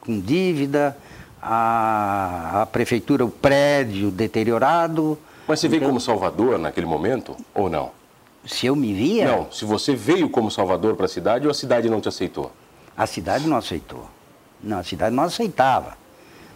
com 0.00 0.18
dívida, 0.20 0.96
a, 1.40 2.62
a 2.62 2.66
prefeitura, 2.66 3.24
o 3.24 3.30
prédio 3.30 4.10
deteriorado. 4.10 5.18
Mas 5.46 5.60
você 5.60 5.68
veio 5.68 5.78
Então- 5.78 5.88
como 5.90 6.00
Salvador 6.00 6.58
naquele 6.58 6.86
momento 6.86 7.36
ou 7.54 7.70
não? 7.70 7.92
Se 8.44 8.66
eu 8.66 8.74
me 8.76 8.92
via, 8.94 9.26
Não, 9.30 9.52
se 9.52 9.64
você 9.64 9.94
veio 9.94 10.28
como 10.30 10.50
Salvador 10.50 10.96
para 10.96 11.06
a 11.06 11.08
cidade 11.08 11.46
ou 11.46 11.50
a 11.50 11.54
cidade 11.54 11.88
não 11.88 12.00
te 12.00 12.08
aceitou? 12.08 12.50
a 12.96 13.06
cidade 13.06 13.46
não 13.46 13.56
aceitou. 13.56 14.08
Não, 14.62 14.78
a 14.78 14.82
cidade 14.82 15.14
não 15.14 15.24
aceitava. 15.24 15.96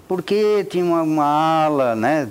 Porque 0.08 0.64
tinha 0.64 0.84
uma, 0.84 1.02
uma 1.02 1.24
ala 1.24 1.94
né, 1.94 2.28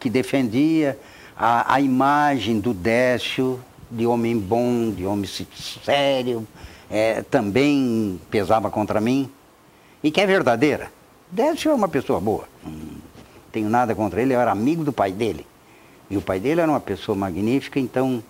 que 0.00 0.08
defendia 0.10 0.98
a, 1.36 1.74
a 1.74 1.80
imagem 1.80 2.60
do 2.60 2.72
Décio, 2.72 3.60
de 3.90 4.06
homem 4.06 4.38
bom, 4.38 4.90
de 4.90 5.06
homem 5.06 5.28
sério, 5.28 6.46
eh, 6.90 7.22
também 7.30 8.20
pesava 8.30 8.70
contra 8.70 9.00
mim. 9.00 9.30
E 10.02 10.10
que 10.10 10.20
é 10.20 10.26
verdadeira. 10.26 10.90
Décio 11.30 11.70
é 11.70 11.74
uma 11.74 11.88
pessoa 11.88 12.20
boa. 12.20 12.48
Não 12.64 12.72
tenho 13.52 13.68
nada 13.68 13.94
contra 13.94 14.20
ele, 14.20 14.34
eu 14.34 14.40
era 14.40 14.50
amigo 14.50 14.84
do 14.84 14.92
pai 14.92 15.12
dele. 15.12 15.46
E 16.10 16.16
o 16.16 16.22
pai 16.22 16.38
dele 16.38 16.60
era 16.60 16.70
uma 16.70 16.80
pessoa 16.80 17.16
magnífica, 17.16 17.78
então, 17.80 18.22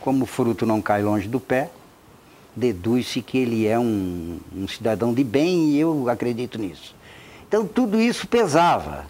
como 0.00 0.24
o 0.24 0.26
fruto 0.26 0.66
não 0.66 0.82
cai 0.82 1.02
longe 1.02 1.28
do 1.28 1.40
pé, 1.40 1.70
deduz-se 2.54 3.20
que 3.20 3.38
ele 3.38 3.66
é 3.66 3.78
um, 3.78 4.38
um 4.54 4.68
cidadão 4.68 5.12
de 5.12 5.24
bem 5.24 5.70
e 5.70 5.80
eu 5.80 6.08
acredito 6.08 6.58
nisso. 6.58 6.94
Então 7.48 7.66
tudo 7.66 8.00
isso 8.00 8.26
pesava. 8.26 9.06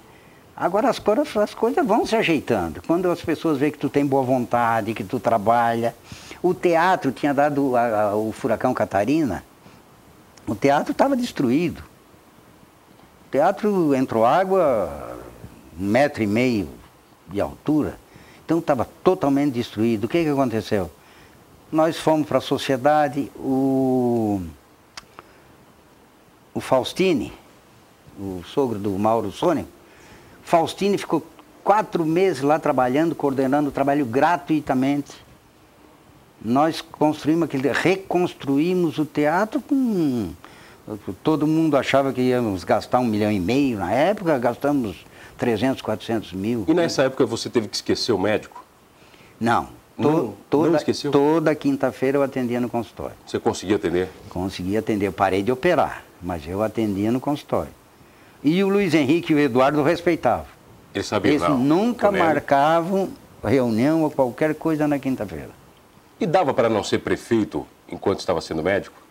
Agora 0.56 0.88
as 0.88 0.98
coisas, 0.98 1.36
as 1.36 1.54
coisas 1.54 1.84
vão 1.86 2.06
se 2.06 2.14
ajeitando. 2.14 2.80
Quando 2.86 3.10
as 3.10 3.20
pessoas 3.20 3.58
veem 3.58 3.72
que 3.72 3.78
tu 3.78 3.88
tem 3.88 4.06
boa 4.06 4.22
vontade, 4.22 4.94
que 4.94 5.04
tu 5.04 5.18
trabalha. 5.18 5.94
O 6.42 6.54
teatro 6.54 7.10
tinha 7.10 7.34
dado 7.34 7.74
a, 7.76 8.02
a, 8.02 8.16
o 8.16 8.30
furacão 8.30 8.72
Catarina, 8.72 9.44
o 10.46 10.54
teatro 10.54 10.92
estava 10.92 11.16
destruído. 11.16 11.82
O 13.26 13.30
teatro 13.30 13.94
entrou 13.94 14.24
água 14.24 15.18
um 15.78 15.86
metro 15.86 16.22
e 16.22 16.26
meio 16.26 16.68
de 17.28 17.40
altura. 17.40 17.98
Então 18.44 18.58
estava 18.58 18.86
totalmente 19.02 19.54
destruído. 19.54 20.04
O 20.04 20.08
que, 20.08 20.22
que 20.22 20.28
aconteceu? 20.28 20.90
Nós 21.74 21.98
fomos 21.98 22.28
para 22.28 22.38
a 22.38 22.40
sociedade, 22.40 23.32
o, 23.34 24.40
o 26.54 26.60
Faustini, 26.60 27.32
o 28.16 28.44
sogro 28.46 28.78
do 28.78 28.90
Mauro 28.92 29.32
Sônia, 29.32 29.66
Faustini 30.44 30.96
ficou 30.96 31.26
quatro 31.64 32.06
meses 32.06 32.42
lá 32.42 32.60
trabalhando, 32.60 33.12
coordenando 33.16 33.70
o 33.70 33.72
trabalho 33.72 34.06
gratuitamente. 34.06 35.16
Nós 36.40 36.80
construímos 36.80 37.46
aquele, 37.46 37.72
reconstruímos 37.72 38.98
o 38.98 39.04
teatro 39.04 39.60
com. 39.60 40.30
Todo 41.24 41.44
mundo 41.44 41.76
achava 41.76 42.12
que 42.12 42.20
íamos 42.20 42.62
gastar 42.62 43.00
um 43.00 43.04
milhão 43.04 43.32
e 43.32 43.40
meio. 43.40 43.80
Na 43.80 43.90
época, 43.90 44.38
gastamos 44.38 45.04
300, 45.36 45.82
400 45.82 46.34
mil. 46.34 46.66
E 46.68 46.72
nessa 46.72 47.02
época 47.02 47.26
você 47.26 47.50
teve 47.50 47.66
que 47.66 47.74
esquecer 47.74 48.12
o 48.12 48.18
médico? 48.18 48.64
Não. 49.40 49.82
Não, 49.96 50.34
toda, 50.50 50.70
não 50.70 50.76
esqueceu? 50.76 51.10
Toda 51.12 51.54
quinta-feira 51.54 52.18
eu 52.18 52.22
atendia 52.22 52.60
no 52.60 52.68
consultório. 52.68 53.14
Você 53.26 53.38
conseguia 53.38 53.76
atender? 53.76 54.08
Conseguia 54.28 54.80
atender. 54.80 55.06
Eu 55.06 55.12
parei 55.12 55.42
de 55.42 55.52
operar, 55.52 56.04
mas 56.20 56.46
eu 56.46 56.62
atendia 56.62 57.12
no 57.12 57.20
consultório. 57.20 57.70
E 58.42 58.62
o 58.62 58.68
Luiz 58.68 58.92
Henrique 58.92 59.32
e 59.32 59.36
o 59.36 59.38
Eduardo 59.38 59.82
respeitavam. 59.82 60.46
Eles 60.94 61.06
sabiam 61.06 61.34
Eles 61.34 61.48
nunca 61.48 62.10
marcavam 62.10 63.10
reunião 63.42 64.02
ou 64.02 64.10
qualquer 64.10 64.54
coisa 64.54 64.86
na 64.88 64.98
quinta-feira. 64.98 65.50
E 66.20 66.26
dava 66.26 66.52
para 66.54 66.68
não 66.68 66.82
ser 66.82 66.98
prefeito 66.98 67.66
enquanto 67.88 68.20
estava 68.20 68.40
sendo 68.40 68.62
médico? 68.62 69.03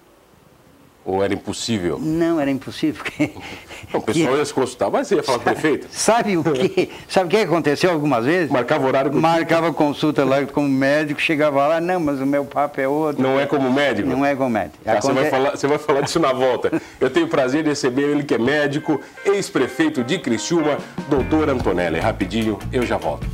Ou 1.05 1.22
era 1.22 1.33
impossível? 1.33 2.00
Não, 2.01 2.39
era 2.39 2.50
impossível. 2.50 3.03
porque- 3.03 3.31
Não, 3.93 4.00
o 4.00 4.03
pessoal 4.03 4.38
ia 4.38 4.45
se 4.45 4.53
consultar, 4.53 4.89
mas 4.89 5.07
você 5.07 5.15
ia 5.15 5.24
falar 5.24 5.38
com 5.39 5.50
o 5.50 5.53
prefeito? 5.53 5.88
Sabe 5.91 6.38
o 6.38 6.43
que? 6.43 6.89
Sabe 7.07 7.27
o 7.27 7.29
que 7.29 7.38
aconteceu 7.38 7.91
algumas 7.91 8.25
vezes? 8.25 8.50
Marcava 8.50 8.88
horário 8.88 9.12
com 9.12 9.19
Marcava 9.19 9.72
consulta 9.74 10.24
lá 10.24 10.43
como 10.45 10.67
médico, 10.67 11.19
chegava 11.22 11.67
lá, 11.67 11.81
não, 11.81 12.00
mas 12.00 12.19
o 12.22 12.25
meu 12.25 12.45
papo 12.45 12.79
é 12.79 12.88
outro. 12.88 13.22
Não 13.22 13.38
é 13.39 13.45
como 13.45 13.69
médico? 13.72 14.07
Não 14.07 14.25
é 14.25 14.33
como 14.36 14.50
médico. 14.50 14.77
Tá, 14.83 15.00
você, 15.01 15.12
vai 15.12 15.27
Aconte- 15.27 15.29
falar, 15.29 15.51
você 15.57 15.67
vai 15.67 15.77
falar 15.77 16.01
disso 16.01 16.19
na 16.19 16.31
volta. 16.33 16.81
Eu 17.00 17.10
tenho 17.10 17.25
o 17.25 17.29
prazer 17.29 17.62
de 17.63 17.69
receber 17.69 18.03
ele 18.03 18.24
que 18.24 18.33
é 18.33 18.38
médico, 18.39 19.00
ex-prefeito 19.25 20.03
de 20.03 20.17
Criciúma, 20.19 20.77
doutor 21.10 21.50
Antonelli. 21.50 22.00
Rapidinho, 22.00 22.57
eu 22.72 22.86
já 22.86 22.98
volto. 22.98 23.27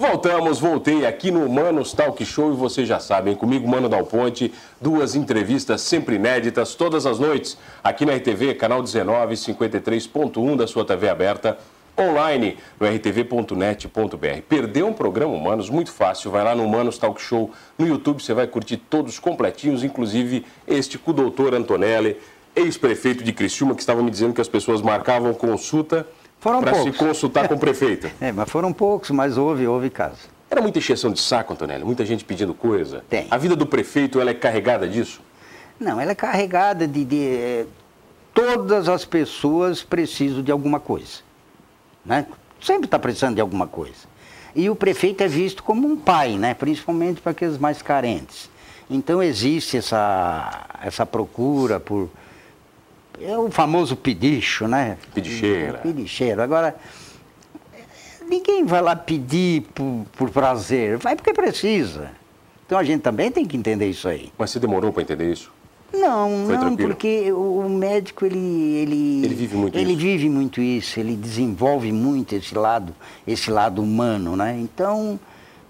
Voltamos, 0.00 0.58
voltei 0.58 1.04
aqui 1.04 1.30
no 1.30 1.46
Manos 1.46 1.92
Talk 1.92 2.24
Show 2.24 2.54
e 2.54 2.56
vocês 2.56 2.88
já 2.88 2.98
sabem, 2.98 3.34
comigo 3.34 3.68
Mano 3.68 3.86
Dal 3.86 4.06
Ponte, 4.06 4.50
duas 4.80 5.14
entrevistas 5.14 5.82
sempre 5.82 6.14
inéditas 6.14 6.74
todas 6.74 7.04
as 7.04 7.18
noites, 7.18 7.58
aqui 7.84 8.06
na 8.06 8.14
RTV, 8.14 8.54
canal 8.54 8.82
19, 8.82 9.34
53.1 9.34 10.56
da 10.56 10.66
sua 10.66 10.86
TV 10.86 11.06
aberta, 11.06 11.58
online 11.98 12.56
no 12.80 12.86
rtv.net.br. 12.86 14.40
Perdeu 14.48 14.86
um 14.86 14.94
programa 14.94 15.34
Humanos? 15.34 15.68
Muito 15.68 15.92
fácil, 15.92 16.30
vai 16.30 16.44
lá 16.44 16.54
no 16.54 16.64
Humanos 16.64 16.96
Talk 16.96 17.20
Show 17.20 17.50
no 17.76 17.86
YouTube, 17.86 18.22
você 18.22 18.32
vai 18.32 18.46
curtir 18.46 18.78
todos 18.78 19.18
completinhos, 19.18 19.84
inclusive 19.84 20.46
este 20.66 20.96
com 20.96 21.10
o 21.10 21.14
doutor 21.14 21.54
Antonelli, 21.54 22.16
ex-prefeito 22.56 23.22
de 23.22 23.34
Criciúma, 23.34 23.74
que 23.74 23.82
estava 23.82 24.02
me 24.02 24.10
dizendo 24.10 24.32
que 24.32 24.40
as 24.40 24.48
pessoas 24.48 24.80
marcavam 24.80 25.34
consulta 25.34 26.06
Foram 26.40 26.60
para 26.60 26.74
se 26.74 26.82
poucos. 26.84 26.98
consultar 26.98 27.46
com 27.46 27.54
o 27.54 27.58
prefeito. 27.58 28.10
É, 28.20 28.32
mas 28.32 28.48
foram 28.50 28.72
poucos, 28.72 29.10
mas 29.10 29.36
houve, 29.36 29.66
houve 29.66 29.90
casos. 29.90 30.28
Era 30.50 30.60
muita 30.60 30.78
encheção 30.78 31.12
de 31.12 31.20
saco, 31.20 31.52
Antonelli? 31.52 31.84
Muita 31.84 32.04
gente 32.04 32.24
pedindo 32.24 32.52
coisa? 32.54 33.04
Tem. 33.08 33.26
A 33.30 33.36
vida 33.36 33.54
do 33.54 33.66
prefeito, 33.66 34.20
ela 34.20 34.30
é 34.30 34.34
carregada 34.34 34.88
disso? 34.88 35.20
Não, 35.78 36.00
ela 36.00 36.10
é 36.10 36.14
carregada 36.14 36.88
de, 36.88 37.04
de, 37.04 37.24
eh, 37.24 37.66
Todas 38.34 38.88
as 38.88 39.04
pessoas 39.04 39.82
precisam 39.82 40.42
de 40.42 40.50
alguma 40.50 40.80
coisa. 40.80 41.18
Né? 42.04 42.26
Sempre 42.60 42.86
está 42.86 42.98
precisando 42.98 43.34
de 43.34 43.40
alguma 43.40 43.66
coisa. 43.66 44.08
E 44.54 44.68
o 44.70 44.74
prefeito 44.74 45.22
é 45.22 45.28
visto 45.28 45.62
como 45.62 45.86
um 45.86 45.96
pai, 45.96 46.36
né? 46.36 46.54
principalmente 46.54 47.20
para 47.20 47.32
aqueles 47.32 47.58
mais 47.58 47.82
carentes. 47.82 48.48
Então 48.88 49.22
existe 49.22 49.76
essa, 49.76 50.66
essa 50.82 51.06
procura 51.06 51.78
por. 51.78 52.08
É 53.20 53.36
o 53.36 53.50
famoso 53.50 53.96
pedicho, 53.96 54.66
né? 54.66 54.96
Pedicheira. 55.14 55.78
Pedicheiro. 55.78 56.40
Agora, 56.42 56.74
ninguém 58.28 58.64
vai 58.64 58.80
lá 58.80 58.96
pedir 58.96 59.62
por, 59.74 60.04
por 60.16 60.30
prazer, 60.30 60.96
vai 60.98 61.14
porque 61.16 61.32
precisa. 61.32 62.10
Então 62.66 62.78
a 62.78 62.84
gente 62.84 63.02
também 63.02 63.30
tem 63.30 63.44
que 63.44 63.56
entender 63.56 63.88
isso 63.90 64.08
aí. 64.08 64.32
Mas 64.38 64.50
você 64.50 64.60
demorou 64.60 64.92
para 64.92 65.02
entender 65.02 65.30
isso? 65.32 65.52
Não, 65.92 66.44
Foi 66.46 66.54
não, 66.54 66.60
tranquilo? 66.60 66.90
porque 66.90 67.32
o, 67.32 67.68
médico 67.68 68.24
ele, 68.24 68.38
ele 68.38 69.24
Ele 69.24 69.34
vive 69.34 69.56
muito 69.56 69.76
ele 69.76 69.90
isso. 69.90 70.00
vive 70.00 70.28
muito 70.28 70.60
isso, 70.60 71.00
ele 71.00 71.16
desenvolve 71.16 71.90
muito 71.90 72.32
esse 72.32 72.54
lado, 72.54 72.94
esse 73.26 73.50
lado 73.50 73.82
humano, 73.82 74.36
né? 74.36 74.56
Então 74.60 75.18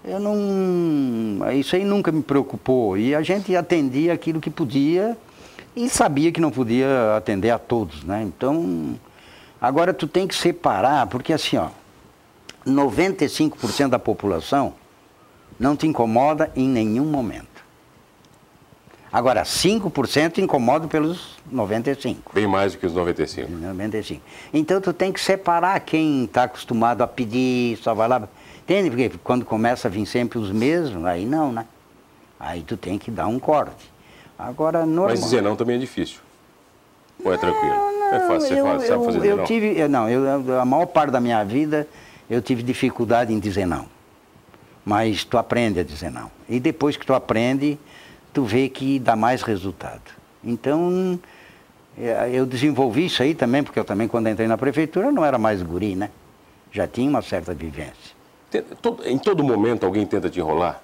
eu 0.05 0.19
não, 0.19 1.51
isso 1.53 1.75
aí 1.75 1.83
nunca 1.83 2.11
me 2.11 2.21
preocupou 2.21 2.95
e 2.99 3.15
a 3.15 3.23
gente 3.23 3.55
atendia 3.55 4.13
aquilo 4.13 4.39
que 4.39 4.51
podia 4.51 5.17
e 5.75 5.89
sabia 5.89 6.31
que 6.31 6.41
não 6.41 6.51
podia 6.51 7.15
atender 7.15 7.49
a 7.49 7.59
todos, 7.59 8.03
né? 8.03 8.23
Então 8.23 8.99
agora 9.59 9.93
tu 9.93 10.07
tem 10.07 10.27
que 10.27 10.35
separar, 10.35 11.07
porque 11.07 11.33
assim 11.33 11.57
ó, 11.57 11.69
95% 12.65 13.89
da 13.89 13.99
população 13.99 14.73
não 15.59 15.75
te 15.75 15.87
incomoda 15.87 16.51
em 16.55 16.67
nenhum 16.67 17.05
momento. 17.05 17.51
Agora, 19.13 19.43
5% 19.43 20.37
incomoda 20.37 20.87
pelos 20.87 21.37
95. 21.51 22.31
Bem 22.33 22.47
mais 22.47 22.71
do 22.71 22.77
que 22.77 22.85
os 22.85 22.93
95. 22.93 23.51
95. 23.51 24.21
Então 24.53 24.79
tu 24.79 24.93
tem 24.93 25.11
que 25.11 25.19
separar 25.19 25.77
quem 25.81 26.23
está 26.23 26.43
acostumado 26.43 27.01
a 27.01 27.07
pedir, 27.07 27.77
só 27.79 27.93
vai 27.93 28.07
lá. 28.07 28.27
Entende? 28.63 28.89
Porque 28.89 29.11
quando 29.21 29.43
começa 29.43 29.89
a 29.89 29.91
vir 29.91 30.05
sempre 30.05 30.39
os 30.39 30.49
mesmos, 30.49 31.03
aí 31.03 31.25
não, 31.25 31.51
né? 31.51 31.65
Aí 32.39 32.63
tu 32.63 32.77
tem 32.77 32.97
que 32.97 33.11
dar 33.11 33.27
um 33.27 33.37
corte. 33.37 33.90
Agora, 34.41 34.85
normal. 34.85 35.09
Mas 35.11 35.21
dizer 35.21 35.41
não 35.41 35.55
também 35.55 35.75
é 35.75 35.79
difícil. 35.79 36.19
Ou 37.23 37.31
é 37.33 37.37
tranquilo? 37.37 37.75
Não, 37.75 38.13
é 38.15 38.19
fácil, 38.27 38.47
você 38.47 38.59
eu, 38.59 38.65
faz, 38.65 38.81
sabe 38.83 38.93
eu- 38.93 39.05
fazer 39.05 39.17
dizer 39.19 39.31
eu 39.31 39.37
não? 39.37 39.43
tive, 39.45 39.79
eu- 39.79 39.89
não, 39.89 40.09
eu, 40.09 40.25
eu- 40.25 40.59
a 40.59 40.65
maior 40.65 40.87
parte 40.87 41.11
da 41.11 41.19
minha 41.21 41.43
vida 41.43 41.87
eu 42.29 42.41
tive 42.41 42.63
dificuldade 42.63 43.31
em 43.31 43.39
dizer 43.39 43.67
não. 43.67 43.85
Mas 44.83 45.23
tu 45.23 45.37
aprende 45.37 45.79
a 45.79 45.83
dizer 45.83 46.09
não. 46.09 46.31
E 46.49 46.59
depois 46.59 46.97
que 46.97 47.05
tu 47.05 47.13
aprende, 47.13 47.77
tu 48.33 48.43
vê 48.43 48.67
que 48.67 48.97
dá 48.97 49.15
mais 49.15 49.43
resultado. 49.43 50.01
Então, 50.43 51.19
eh, 51.95 52.31
eu 52.33 52.47
desenvolvi 52.47 53.05
isso 53.05 53.21
aí 53.21 53.35
também, 53.35 53.61
porque 53.61 53.79
eu 53.79 53.85
também, 53.85 54.07
quando 54.07 54.27
entrei 54.27 54.47
na 54.47 54.57
prefeitura, 54.57 55.11
não 55.11 55.23
era 55.23 55.37
mais 55.37 55.61
guri, 55.61 55.95
né? 55.95 56.09
Já 56.71 56.87
tinha 56.87 57.07
uma 57.07 57.21
certa 57.21 57.53
vivência. 57.53 58.15
Em 59.05 59.19
todo 59.19 59.43
momento 59.43 59.85
alguém 59.85 60.05
tenta 60.07 60.29
te 60.29 60.39
enrolar? 60.39 60.81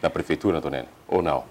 Na 0.00 0.08
prefeitura, 0.08 0.58
Antonelli? 0.58 0.88
Ou 1.08 1.20
não? 1.20 1.42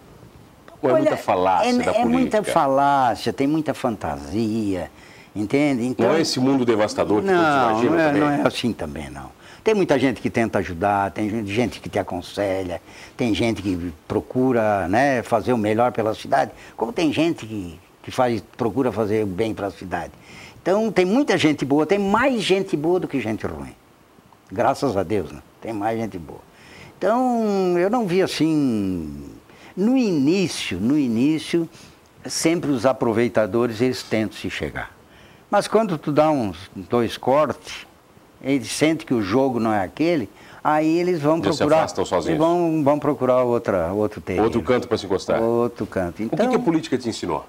Ou 0.86 0.92
é 0.92 0.94
Olha, 0.94 1.02
muita 1.04 1.18
falácia 1.18 1.70
é, 1.70 1.74
da 1.74 1.82
é 1.82 1.84
política? 1.86 2.06
muita 2.10 2.44
falácia, 2.44 3.34
tem 3.34 3.48
muita 3.48 3.74
fantasia, 3.74 4.92
entende? 5.36 5.86
Então, 5.86 6.08
Não 6.08 6.16
é 6.16 6.22
esse 6.22 6.40
mundo 6.40 6.66
devastador 6.66 7.22
que 7.22 7.28
todos 7.28 7.42
Não, 7.42 7.70
imaginam 7.72 7.92
não 7.94 8.00
é, 8.00 8.06
também? 8.08 8.22
não 8.22 8.30
é 8.30 8.48
assim 8.48 8.74
também, 8.74 9.10
não. 9.10 9.34
Tem 9.64 9.74
muita 9.74 9.98
gente 9.98 10.22
que 10.22 10.30
tenta 10.30 10.60
ajudar, 10.60 11.10
tem 11.12 11.28
gente- 11.30 11.52
gente 11.52 11.80
que 11.80 11.90
te 11.90 11.98
aconselha, 11.98 12.80
tem 13.18 13.34
gente 13.34 13.64
que 13.64 13.92
procura 14.08 14.88
né, 14.88 15.24
fazer 15.24 15.54
o 15.54 15.58
melhor 15.58 15.92
pela 15.92 16.14
cidade, 16.14 16.52
como 16.78 16.94
tem 16.94 17.12
gente 17.12 17.48
que, 17.48 17.80
que 18.04 18.12
faz, 18.12 18.44
procura 18.56 18.92
fazer 18.92 19.24
o 19.24 19.28
bem 19.28 19.56
para 19.56 19.68
a 19.68 19.72
cidade. 19.72 20.12
Então 20.62 20.92
tem 20.92 21.04
muita 21.06 21.36
gente 21.38 21.66
boa, 21.66 21.86
tem 21.86 21.98
mais 21.98 22.42
gente 22.44 22.78
boa 22.78 23.00
do 23.00 23.08
que 23.08 23.20
gente 23.20 23.46
ruim. 23.48 23.74
Graças 24.52 24.96
a 24.96 25.02
Deus, 25.02 25.32
né? 25.32 25.40
tem 25.60 25.74
mais 25.74 26.00
gente 26.00 26.20
boa. 26.20 26.42
Então 26.98 27.76
eu 27.80 27.90
não 27.90 28.06
vi 28.06 28.22
assim. 28.22 29.35
No 29.76 29.98
início, 29.98 30.80
no 30.80 30.98
início, 30.98 31.68
sempre 32.26 32.72
os 32.72 32.86
aproveitadores 32.86 33.82
eles 33.82 34.02
tentam 34.04 34.38
se 34.38 34.50
chegar. 34.50 34.92
Mas 35.52 35.68
quando 35.68 35.98
tu 35.98 36.12
dá 36.12 36.30
uns 36.32 36.58
dois 36.76 37.18
cortes, 37.18 37.86
eles 38.42 38.72
sentem 38.72 39.06
que 39.06 39.14
o 39.14 39.22
jogo 39.22 39.60
não 39.60 39.74
é 39.74 39.84
aquele, 39.84 40.30
aí 40.64 40.98
eles 40.98 41.22
vão 41.22 41.38
se 41.38 41.42
procurar. 41.44 41.78
afastam 41.80 42.06
sozinhos. 42.06 42.28
eles 42.28 42.40
vão, 42.40 42.84
vão 42.84 43.00
procurar 43.00 43.44
outra, 43.44 43.92
outro 43.92 44.22
terreno. 44.22 44.46
Outro 44.46 44.62
canto 44.62 44.88
para 44.88 44.98
se 44.98 45.06
encostar. 45.06 45.42
Outro 45.42 45.86
canto. 45.86 46.22
O 46.22 46.26
Então, 46.26 46.46
que, 46.46 46.56
que 46.56 46.56
a 46.56 46.60
política 46.60 46.98
te 46.98 47.10
ensinou? 47.10 47.46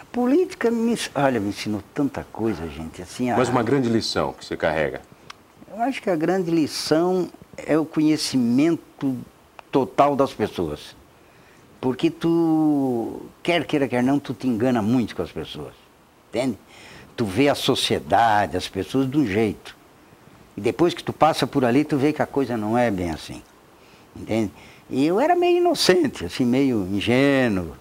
a 0.00 0.04
política 0.12 0.70
me, 0.70 0.98
olha, 1.14 1.38
me 1.40 1.50
ensinou 1.50 1.82
tanta 1.94 2.26
coisa, 2.32 2.66
gente. 2.68 3.00
Assim, 3.00 3.30
Mas 3.32 3.48
a- 3.48 3.52
uma 3.52 3.62
grande 3.62 3.88
lição 3.88 4.32
que 4.32 4.44
você 4.44 4.56
carrega. 4.56 5.00
Eu 5.72 5.80
acho 5.82 6.02
que 6.02 6.10
a 6.10 6.16
grande 6.16 6.50
lição 6.50 7.28
é 7.56 7.78
o 7.78 7.84
conhecimento 7.84 9.16
total 9.70 10.16
das 10.16 10.32
pessoas. 10.32 10.96
Porque 11.80 12.10
tu, 12.10 13.22
quer 13.42 13.64
queira, 13.66 13.88
quer 13.88 14.02
não, 14.02 14.18
tu 14.18 14.34
te 14.34 14.46
engana 14.46 14.82
muito 14.82 15.16
com 15.16 15.22
as 15.22 15.32
pessoas. 15.32 15.74
Entende? 16.28 16.58
tu 17.20 17.26
vê 17.26 17.50
a 17.50 17.54
sociedade, 17.54 18.56
as 18.56 18.66
pessoas 18.66 19.10
de 19.10 19.18
um 19.18 19.26
jeito. 19.26 19.76
E 20.56 20.60
depois 20.62 20.94
que 20.94 21.04
tu 21.04 21.12
passa 21.12 21.46
por 21.46 21.66
ali, 21.66 21.84
tu 21.84 21.98
vê 21.98 22.14
que 22.14 22.22
a 22.22 22.26
coisa 22.26 22.56
não 22.56 22.78
é 22.78 22.90
bem 22.90 23.10
assim. 23.10 23.42
Entende? 24.16 24.50
E 24.88 25.04
eu 25.04 25.20
era 25.20 25.36
meio 25.36 25.58
inocente, 25.58 26.24
assim, 26.24 26.46
meio 26.46 26.88
ingênuo. 26.90 27.72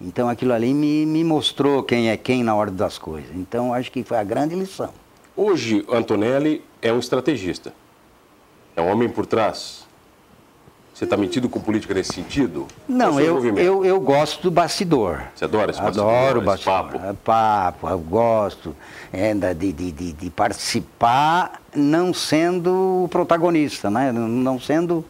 Então 0.00 0.26
aquilo 0.26 0.54
ali 0.54 0.72
me, 0.72 1.04
me 1.04 1.22
mostrou 1.22 1.82
quem 1.82 2.08
é 2.08 2.16
quem 2.16 2.42
na 2.42 2.54
ordem 2.54 2.76
das 2.76 2.96
coisas. 2.96 3.30
Então 3.36 3.74
acho 3.74 3.92
que 3.92 4.02
foi 4.02 4.16
a 4.16 4.24
grande 4.24 4.54
lição. 4.54 4.88
Hoje, 5.36 5.84
Antonelli 5.86 6.64
é 6.80 6.90
um 6.90 6.98
estrategista. 6.98 7.74
É 8.74 8.80
um 8.80 8.90
homem 8.90 9.10
por 9.10 9.26
trás. 9.26 9.86
Você 11.02 11.06
está 11.06 11.16
metido 11.16 11.48
com 11.48 11.58
política 11.58 11.92
nesse 11.94 12.14
sentido? 12.14 12.68
Não, 12.88 13.18
eu, 13.18 13.58
eu, 13.58 13.84
eu 13.84 14.00
gosto 14.00 14.40
do 14.40 14.52
bastidor. 14.52 15.20
Você 15.34 15.44
adora 15.44 15.72
esse 15.72 15.82
bastidor? 15.82 16.14
Adoro 16.14 16.38
o 16.38 16.44
bastidor. 16.44 16.74
Papo. 16.74 16.96
É, 17.04 17.12
papo, 17.12 17.88
eu 17.88 17.98
gosto 17.98 18.76
é, 19.12 19.34
de, 19.34 19.72
de, 19.72 19.90
de, 19.90 20.12
de, 20.12 20.30
participar 20.30 21.60
não 21.74 22.14
sendo 22.14 23.02
o 23.02 23.08
protagonista, 23.08 23.90
né? 23.90 24.12
não 24.12 24.60
sendo 24.60 25.04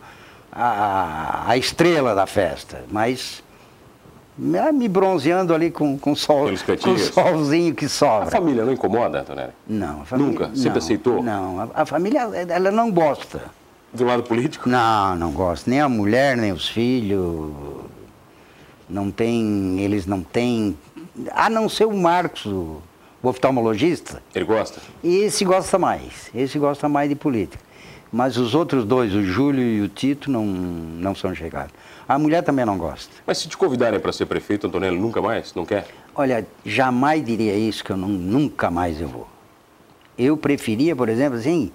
a, 0.51 1.45
a 1.47 1.59
estrela 1.59 2.15
da 2.15 2.25
festa, 2.25 2.83
mas 2.91 3.45
me 4.39 4.89
bronzeando 4.89 5.55
ali 5.55 5.71
com, 5.71 5.99
com, 5.99 6.17
sol, 6.17 6.49
com 6.83 6.91
o 6.91 6.99
solzinho 6.99 7.75
que 7.75 7.87
sobra. 7.87 8.29
A 8.29 8.31
família 8.31 8.65
não 8.65 8.73
incomoda, 8.73 9.21
Antonelli? 9.21 9.53
Não. 9.69 10.01
A 10.01 10.05
família, 10.07 10.33
Nunca? 10.33 10.47
Sempre 10.57 10.71
não, 10.71 10.79
aceitou? 10.79 11.23
Não, 11.23 11.61
a, 11.61 11.83
a, 11.83 11.85
família 11.85 12.23
ela 12.49 12.71
não 12.71 12.91
gosta. 12.91 13.43
Do 13.93 14.05
lado 14.05 14.23
político? 14.23 14.69
Não, 14.69 15.15
não 15.17 15.33
gosta. 15.33 15.69
Nem 15.69 15.81
a 15.81 15.89
mulher, 15.89 16.37
nem 16.37 16.53
os 16.53 16.69
filhos. 16.69 17.53
Não 18.89 19.11
tem, 19.11 19.81
eles 19.81 20.07
não 20.07 20.23
têm... 20.23 20.77
A 21.33 21.51
não 21.51 21.69
ser 21.69 21.85
o 21.85 21.97
Marcos, 21.97 22.47
o, 22.47 22.81
o 23.23 23.29
oftalmologista. 23.29 24.23
Ele 24.35 24.45
gosta? 24.45 24.81
Esse 25.05 25.45
gosta 25.45 25.79
mais. 25.79 26.31
Esse 26.35 26.59
gosta 26.59 26.89
mais 26.89 27.09
de 27.09 27.15
política. 27.15 27.63
Mas 28.11 28.37
os 28.37 28.55
outros 28.55 28.85
dois, 28.85 29.15
o 29.15 29.23
Júlio 29.23 29.63
e 29.63 29.81
o 29.81 29.89
Tito, 29.89 30.31
não, 30.31 30.45
não 30.45 31.15
são 31.15 31.35
chegados. 31.35 31.73
A 32.07 32.19
mulher 32.19 32.43
também 32.43 32.65
não 32.65 32.77
gosta. 32.77 33.11
Mas 33.27 33.39
se 33.39 33.49
te 33.49 33.57
convidarem 33.57 33.99
para 34.01 34.13
ser 34.13 34.27
prefeito, 34.27 34.67
Antonello, 34.67 35.01
nunca 35.01 35.23
mais? 35.23 35.55
Não 35.55 35.65
quer? 35.65 35.87
Olha, 36.15 36.47
jamais 36.65 37.25
diria 37.25 37.57
isso, 37.57 37.83
que 37.83 37.91
eu 37.91 37.97
não, 37.97 38.09
nunca 38.09 38.71
mais 38.71 39.01
eu 39.01 39.09
vou. 39.09 39.27
Eu 40.19 40.37
preferia, 40.37 40.95
por 40.95 41.09
exemplo, 41.09 41.39
assim, 41.39 41.73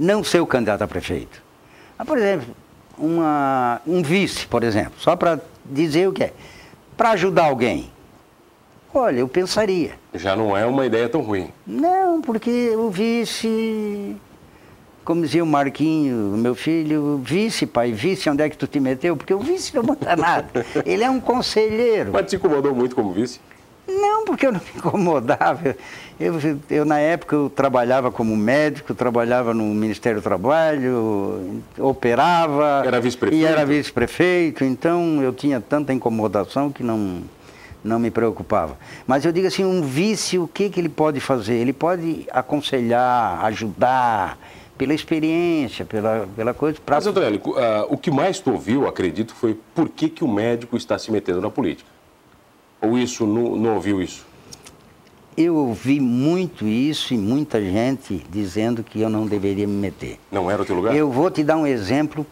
não 0.00 0.24
ser 0.24 0.40
o 0.40 0.46
candidato 0.46 0.82
a 0.82 0.88
prefeito. 0.88 1.42
Mas, 1.98 2.08
por 2.08 2.16
exemplo, 2.16 2.56
uma, 2.96 3.82
um 3.86 4.02
vice, 4.02 4.46
por 4.46 4.64
exemplo, 4.64 4.94
só 4.96 5.14
para 5.14 5.38
dizer 5.64 6.08
o 6.08 6.12
que 6.12 6.24
é. 6.24 6.32
Para 6.96 7.10
ajudar 7.10 7.44
alguém. 7.44 7.90
Olha, 8.94 9.18
eu 9.20 9.28
pensaria. 9.28 9.92
Já 10.14 10.34
não 10.34 10.56
é 10.56 10.64
uma 10.64 10.86
ideia 10.86 11.06
tão 11.08 11.20
ruim. 11.20 11.50
Não, 11.66 12.22
porque 12.22 12.70
o 12.76 12.88
vice 12.90 14.16
como 15.04 15.22
dizia 15.22 15.42
o 15.42 15.46
Marquinho, 15.46 16.36
meu 16.36 16.54
filho, 16.54 17.20
vice, 17.22 17.66
pai, 17.66 17.90
vice, 17.90 18.30
onde 18.30 18.42
é 18.42 18.48
que 18.48 18.56
tu 18.56 18.66
te 18.66 18.78
meteu? 18.78 19.16
Porque 19.16 19.34
o 19.34 19.40
vice 19.40 19.74
não 19.74 19.82
manda 19.82 20.14
nada. 20.14 20.64
Ele 20.86 21.02
é 21.02 21.10
um 21.10 21.20
conselheiro. 21.20 22.12
Mas 22.12 22.26
te 22.30 22.36
incomodou 22.36 22.74
muito 22.74 22.94
como 22.94 23.12
vice? 23.12 23.40
Não, 23.90 24.24
porque 24.24 24.46
eu 24.46 24.52
não 24.52 24.60
me 24.60 24.70
incomodava. 24.76 25.76
Eu, 26.18 26.34
eu, 26.70 26.84
na 26.84 26.98
época, 26.98 27.34
eu 27.34 27.50
trabalhava 27.50 28.10
como 28.10 28.36
médico, 28.36 28.94
trabalhava 28.94 29.54
no 29.54 29.64
Ministério 29.64 30.20
do 30.20 30.22
Trabalho, 30.22 31.62
operava. 31.78 32.82
Era 32.86 33.00
vice-prefeito? 33.00 33.42
E 33.42 33.46
era 33.46 33.64
vice-prefeito, 33.64 34.64
então 34.64 35.22
eu 35.22 35.32
tinha 35.32 35.60
tanta 35.60 35.92
incomodação 35.92 36.70
que 36.70 36.82
não, 36.82 37.22
não 37.82 37.98
me 37.98 38.10
preocupava. 38.10 38.76
Mas 39.06 39.24
eu 39.24 39.32
digo 39.32 39.46
assim, 39.46 39.64
um 39.64 39.82
vice, 39.82 40.38
o 40.38 40.46
que, 40.46 40.68
que 40.68 40.78
ele 40.78 40.90
pode 40.90 41.20
fazer? 41.20 41.54
Ele 41.54 41.72
pode 41.72 42.26
aconselhar, 42.30 43.44
ajudar, 43.46 44.38
pela 44.80 44.94
experiência, 44.94 45.84
pela, 45.84 46.26
pela 46.34 46.54
coisa. 46.54 46.78
Pra... 46.84 46.96
Mas, 46.96 47.06
Antonelli, 47.06 47.36
uh, 47.36 47.52
o 47.90 47.98
que 47.98 48.10
mais 48.10 48.40
tu 48.40 48.52
ouviu, 48.52 48.88
acredito, 48.88 49.34
foi 49.34 49.58
por 49.74 49.90
que, 49.90 50.08
que 50.08 50.24
o 50.24 50.28
médico 50.28 50.74
está 50.74 50.98
se 50.98 51.12
metendo 51.12 51.42
na 51.42 51.50
política? 51.50 51.86
Ou 52.80 52.98
isso, 52.98 53.26
não, 53.26 53.56
não 53.56 53.74
ouviu 53.74 54.00
isso? 54.02 54.26
Eu 55.36 55.56
ouvi 55.56 56.00
muito 56.00 56.66
isso 56.66 57.14
e 57.14 57.18
muita 57.18 57.60
gente 57.60 58.24
dizendo 58.30 58.82
que 58.82 59.00
eu 59.00 59.08
não 59.08 59.26
deveria 59.26 59.66
me 59.66 59.74
meter. 59.74 60.18
Não 60.30 60.50
era 60.50 60.62
o 60.62 60.64
teu 60.64 60.76
lugar? 60.76 60.94
Eu 60.94 61.10
vou 61.10 61.30
te 61.30 61.42
dar 61.42 61.56
um 61.56 61.66
exemplo 61.66 62.26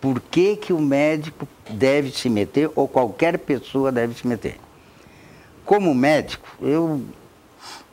por 0.00 0.20
que, 0.20 0.56
que 0.56 0.72
o 0.72 0.80
médico 0.80 1.46
deve 1.68 2.10
se 2.10 2.30
meter 2.30 2.70
ou 2.74 2.88
qualquer 2.88 3.38
pessoa 3.38 3.92
deve 3.92 4.14
se 4.14 4.26
meter. 4.26 4.58
Como 5.64 5.94
médico, 5.94 6.48
eu, 6.62 7.02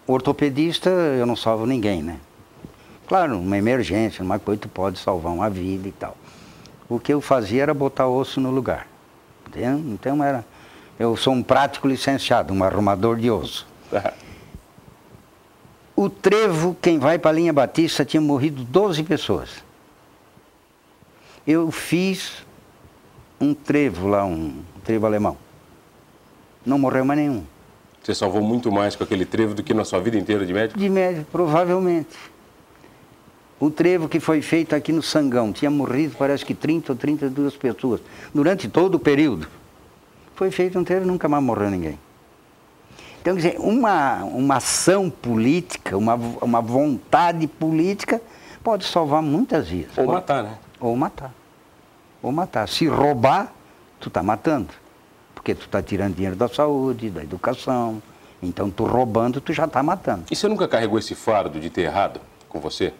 ortopedista, 0.05 0.89
eu 0.89 1.25
não 1.25 1.35
salvo 1.35 1.65
ninguém, 1.65 2.01
né? 2.01 2.19
Claro, 3.07 3.39
uma 3.39 3.57
emergência, 3.57 4.23
uma 4.23 4.39
coisa 4.39 4.61
tu 4.61 4.69
pode 4.69 4.99
salvar 4.99 5.33
uma 5.33 5.49
vida 5.49 5.87
e 5.87 5.91
tal. 5.91 6.17
O 6.89 6.99
que 6.99 7.13
eu 7.13 7.21
fazia 7.21 7.63
era 7.63 7.73
botar 7.73 8.07
osso 8.07 8.39
no 8.39 8.51
lugar. 8.51 8.87
Entendeu? 9.47 9.79
Então 9.93 10.23
era. 10.23 10.45
Eu 10.99 11.15
sou 11.15 11.33
um 11.33 11.43
prático 11.43 11.87
licenciado, 11.87 12.53
um 12.53 12.63
arrumador 12.63 13.17
de 13.17 13.29
osso. 13.29 13.67
O 15.95 16.09
trevo, 16.09 16.75
quem 16.81 16.99
vai 16.99 17.19
para 17.19 17.31
a 17.31 17.33
linha 17.33 17.53
Batista, 17.53 18.03
tinha 18.03 18.21
morrido 18.21 18.63
12 18.63 19.03
pessoas. 19.03 19.63
Eu 21.45 21.71
fiz 21.71 22.45
um 23.39 23.53
trevo 23.53 24.07
lá, 24.07 24.25
um 24.25 24.61
trevo 24.83 25.05
alemão. 25.05 25.37
Não 26.65 26.77
morreu 26.77 27.05
mais 27.05 27.19
nenhum. 27.19 27.43
Você 28.03 28.15
salvou 28.15 28.41
muito 28.41 28.71
mais 28.71 28.95
com 28.95 29.03
aquele 29.03 29.25
trevo 29.25 29.53
do 29.53 29.63
que 29.63 29.73
na 29.73 29.85
sua 29.85 29.99
vida 29.99 30.17
inteira 30.17 30.45
de 30.45 30.53
médico? 30.53 30.79
De 30.79 30.89
médico, 30.89 31.27
provavelmente. 31.31 32.15
O 33.59 33.71
trevo 33.71 34.07
que 34.07 34.19
foi 34.19 34.41
feito 34.41 34.75
aqui 34.75 34.91
no 34.91 35.01
Sangão, 35.01 35.51
tinha 35.51 35.71
morrido 35.71 36.15
parece 36.17 36.45
que 36.45 36.53
30 36.53 36.91
ou 36.91 36.97
32 36.97 37.55
pessoas, 37.55 38.01
durante 38.33 38.67
todo 38.67 38.95
o 38.95 38.99
período. 38.99 39.47
Foi 40.37 40.51
feito 40.51 40.77
um 40.77 40.83
trevo 40.83 41.03
e 41.03 41.07
nunca 41.07 41.27
mais 41.27 41.43
morreu 41.43 41.71
ninguém. 41.71 41.97
Então, 43.19 43.35
quer 43.35 43.41
dizer, 43.41 43.59
uma, 43.59 44.23
uma 44.23 44.57
ação 44.57 45.09
política, 45.09 45.97
uma, 45.97 46.13
uma 46.13 46.61
vontade 46.61 47.47
política 47.47 48.21
pode 48.63 48.85
salvar 48.85 49.23
muitas 49.23 49.67
vidas. 49.67 49.97
Ou 49.97 50.05
pode, 50.05 50.15
matar, 50.15 50.43
né? 50.43 50.57
Ou 50.79 50.95
matar. 50.95 51.33
Ou 52.21 52.31
matar. 52.31 52.69
Se 52.69 52.85
roubar, 52.85 53.51
tu 53.99 54.09
está 54.09 54.21
matando. 54.21 54.69
Porque 55.33 55.55
tu 55.55 55.65
está 55.65 55.81
tirando 55.81 56.13
dinheiro 56.13 56.35
da 56.35 56.47
saúde, 56.47 57.09
da 57.09 57.23
educação. 57.23 57.99
Então, 58.41 58.69
tu 58.69 58.85
roubando, 58.85 59.41
tu 59.41 59.51
já 59.51 59.65
está 59.65 59.81
matando. 59.81 60.25
E 60.29 60.35
você 60.35 60.47
nunca 60.47 60.67
carregou 60.67 60.99
esse 60.99 61.15
fardo 61.15 61.59
de 61.59 61.71
ter 61.71 61.81
errado 61.81 62.21
com 62.47 62.59
você? 62.59 62.93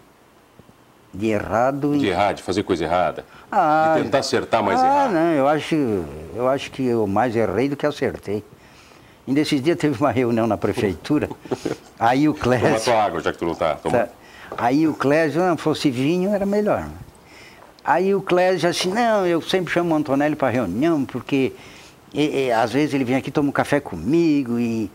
De 1.14 1.28
errado. 1.28 1.98
De 1.98 2.08
errar, 2.08 2.34
de 2.34 2.44
fazer 2.44 2.64
coisa 2.64 2.84
errada. 2.84 3.26
Ah, 3.52 3.96
de 3.98 4.04
tentar 4.04 4.20
acertar 4.20 4.64
mais 4.64 4.80
ah, 4.80 4.86
errado. 4.86 5.12
Não, 5.14 5.34
eu 5.34 5.48
acho, 5.48 5.76
eu 6.36 6.48
acho 6.48 6.72
que 6.72 6.86
eu 6.86 7.08
mais 7.08 7.36
errei 7.36 7.70
do 7.70 7.76
que 7.76 7.86
acertei. 7.86 8.44
E 9.26 9.32
nesses 9.32 9.62
dias 9.62 9.78
teve 9.78 10.00
uma 10.00 10.12
reunião 10.12 10.48
na 10.48 10.58
prefeitura. 10.58 11.30
aí 12.00 12.30
o 12.30 12.34
Clésio. 12.34 12.68
Toma 12.68 12.80
tua 12.80 13.04
água, 13.04 13.22
já 13.22 13.32
que 13.32 13.38
tu 13.38 13.46
não 13.46 13.54
está. 13.54 13.76
Tá, 13.76 14.10
aí 14.58 14.88
o 14.88 14.94
Clésio, 14.94 15.42
não, 15.42 15.58
fosse 15.58 15.90
vinho 15.90 16.34
era 16.34 16.46
melhor. 16.46 16.82
Né? 16.82 16.92
Aí 17.84 18.14
o 18.14 18.22
Clésio 18.22 18.70
assim, 18.70 18.90
não, 18.90 19.26
eu 19.26 19.42
sempre 19.42 19.74
chamo 19.74 19.94
o 19.94 19.98
Antonelli 19.98 20.36
para 20.36 20.50
reunião, 20.50 21.06
porque 21.06 21.54
e, 22.14 22.48
e, 22.48 22.52
às 22.52 22.72
vezes 22.72 22.94
ele 22.94 23.04
vem 23.04 23.16
aqui, 23.16 23.32
toma 23.32 23.50
um 23.50 23.52
café 23.52 23.80
comigo 23.80 24.60
e, 24.60 24.90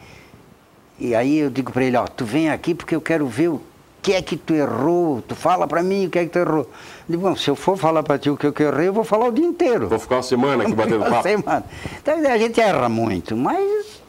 e 0.98 1.14
aí 1.14 1.38
eu 1.38 1.50
digo 1.50 1.72
para 1.72 1.84
ele, 1.84 1.96
ó, 1.96 2.06
tu 2.06 2.24
vem 2.24 2.50
aqui 2.50 2.74
porque 2.74 2.94
eu 2.94 3.00
quero 3.00 3.26
ver 3.26 3.48
o 3.48 3.62
que 4.02 4.12
é 4.12 4.20
que 4.20 4.36
tu 4.36 4.52
errou? 4.52 5.22
Tu 5.22 5.34
fala 5.36 5.66
para 5.66 5.82
mim 5.82 6.06
o 6.06 6.10
que 6.10 6.18
é 6.18 6.24
que 6.24 6.30
tu 6.30 6.38
errou. 6.40 6.62
Eu 6.62 6.68
digo, 7.08 7.22
bom, 7.22 7.36
se 7.36 7.48
eu 7.48 7.54
for 7.54 7.76
falar 7.78 8.02
para 8.02 8.18
ti 8.18 8.28
o 8.28 8.36
que 8.36 8.46
eu 8.46 8.54
errei, 8.68 8.88
eu 8.88 8.92
vou 8.92 9.04
falar 9.04 9.26
o 9.28 9.32
dia 9.32 9.46
inteiro. 9.46 9.88
Vou 9.88 9.98
ficar 9.98 10.16
uma 10.16 10.22
semana 10.24 10.64
aqui 10.64 10.74
batendo 10.74 11.04
papo. 11.08 11.22
semana. 11.22 11.64
Então 12.00 12.18
a 12.18 12.36
gente 12.38 12.60
erra 12.60 12.88
muito, 12.88 13.36
mas 13.36 14.02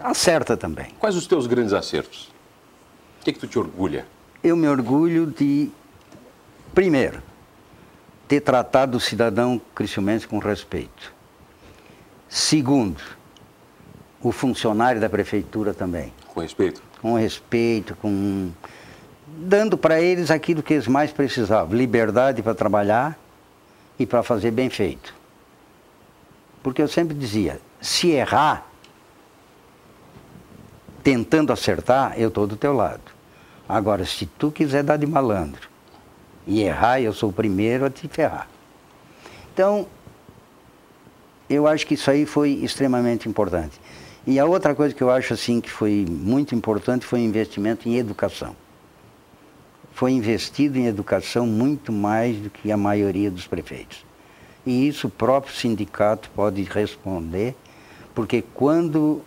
acerta 0.00 0.56
também. 0.56 0.86
Quais 0.98 1.14
os 1.14 1.26
teus 1.28 1.46
grandes 1.46 1.72
acertos? 1.72 2.32
O 3.20 3.24
que 3.24 3.30
é 3.30 3.32
que 3.32 3.38
tu 3.38 3.46
te 3.46 3.58
orgulha? 3.58 4.04
Eu 4.42 4.56
me 4.56 4.68
orgulho 4.68 5.26
de, 5.26 5.70
primeiro, 6.74 7.22
ter 8.26 8.40
tratado 8.40 8.96
o 8.96 9.00
cidadão 9.00 9.60
criciumense 9.74 10.26
com 10.26 10.38
respeito. 10.38 11.14
Segundo, 12.28 13.00
o 14.20 14.32
funcionário 14.32 15.00
da 15.00 15.08
prefeitura 15.08 15.72
também. 15.72 16.12
Com 16.34 16.40
respeito? 16.40 16.82
Com 17.00 17.14
respeito, 17.14 17.94
com 17.96 18.50
dando 19.36 19.76
para 19.76 20.00
eles 20.00 20.30
aquilo 20.30 20.62
que 20.62 20.74
eles 20.74 20.86
mais 20.86 21.12
precisavam: 21.12 21.76
liberdade 21.76 22.42
para 22.42 22.54
trabalhar 22.54 23.18
e 23.98 24.06
para 24.06 24.22
fazer 24.22 24.50
bem 24.50 24.70
feito. 24.70 25.14
Porque 26.62 26.80
eu 26.80 26.88
sempre 26.88 27.14
dizia: 27.14 27.60
se 27.80 28.10
errar, 28.10 28.66
tentando 31.02 31.52
acertar, 31.52 32.14
eu 32.18 32.28
estou 32.28 32.46
do 32.46 32.56
teu 32.56 32.72
lado. 32.72 33.02
Agora, 33.68 34.04
se 34.04 34.26
tu 34.26 34.50
quiser 34.50 34.82
dar 34.82 34.96
de 34.96 35.06
malandro 35.06 35.68
e 36.46 36.62
errar, 36.62 37.00
eu 37.00 37.12
sou 37.12 37.30
o 37.30 37.32
primeiro 37.32 37.84
a 37.84 37.90
te 37.90 38.08
ferrar. 38.08 38.48
Então, 39.52 39.86
eu 41.48 41.66
acho 41.66 41.86
que 41.86 41.94
isso 41.94 42.10
aí 42.10 42.26
foi 42.26 42.50
extremamente 42.50 43.28
importante. 43.28 43.80
E 44.26 44.38
a 44.38 44.44
outra 44.44 44.74
coisa 44.74 44.94
que 44.94 45.02
eu 45.02 45.10
acho 45.10 45.34
assim 45.34 45.60
que 45.60 45.70
foi 45.70 46.04
muito 46.08 46.54
importante 46.54 47.06
foi 47.06 47.20
o 47.20 47.22
investimento 47.22 47.88
em 47.88 47.96
educação. 47.96 48.56
Foi 49.96 50.12
investido 50.12 50.78
em 50.78 50.84
educação 50.84 51.46
muito 51.46 51.90
mais 51.90 52.36
do 52.36 52.50
que 52.50 52.70
a 52.70 52.76
maioria 52.76 53.30
dos 53.30 53.46
prefeitos. 53.46 54.04
E 54.66 54.86
isso 54.86 55.06
o 55.06 55.10
próprio 55.10 55.54
sindicato 55.54 56.28
pode 56.36 56.62
responder, 56.64 57.56
porque 58.14 58.44
quando 58.52 59.22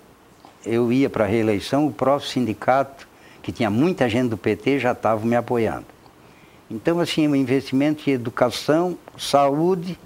eu 0.63 0.93
ia 0.93 1.09
para 1.09 1.23
a 1.23 1.27
reeleição, 1.27 1.87
o 1.87 1.91
próprio 1.91 2.29
sindicato, 2.29 3.07
que 3.41 3.51
tinha 3.51 3.67
muita 3.71 4.07
gente 4.07 4.29
do 4.29 4.37
PT, 4.37 4.77
já 4.77 4.91
estava 4.91 5.25
me 5.25 5.35
apoiando. 5.35 5.87
Então, 6.69 6.99
assim, 6.99 7.27
o 7.27 7.35
investimento 7.35 8.07
em 8.07 8.13
educação, 8.13 8.95
saúde 9.17 9.97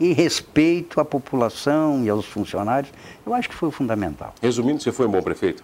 e 0.00 0.14
respeito 0.14 0.98
à 0.98 1.04
população 1.04 2.02
e 2.02 2.08
aos 2.08 2.24
funcionários, 2.24 2.90
eu 3.26 3.34
acho 3.34 3.50
que 3.50 3.54
foi 3.54 3.70
fundamental. 3.70 4.32
Resumindo, 4.40 4.82
você 4.82 4.90
foi 4.90 5.06
um 5.06 5.10
bom 5.10 5.20
prefeito? 5.20 5.62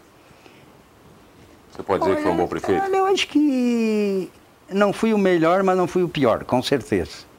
Você 1.71 1.83
pode 1.83 2.01
dizer 2.01 2.11
olha, 2.11 2.17
que 2.19 2.23
foi 2.23 2.33
um 2.33 2.37
bom 2.37 2.47
prefeito? 2.47 2.83
Olha, 2.83 2.97
eu 2.97 3.07
acho 3.07 3.27
que 3.29 4.31
não 4.75 4.93
fui 4.93 5.13
o 5.13 5.19
melhor, 5.19 5.63
mas 5.63 5.77
não 5.77 5.87
fui 5.87 6.03
o 6.03 6.09
pior, 6.09 6.45
com 6.45 6.63
certeza. 6.63 7.33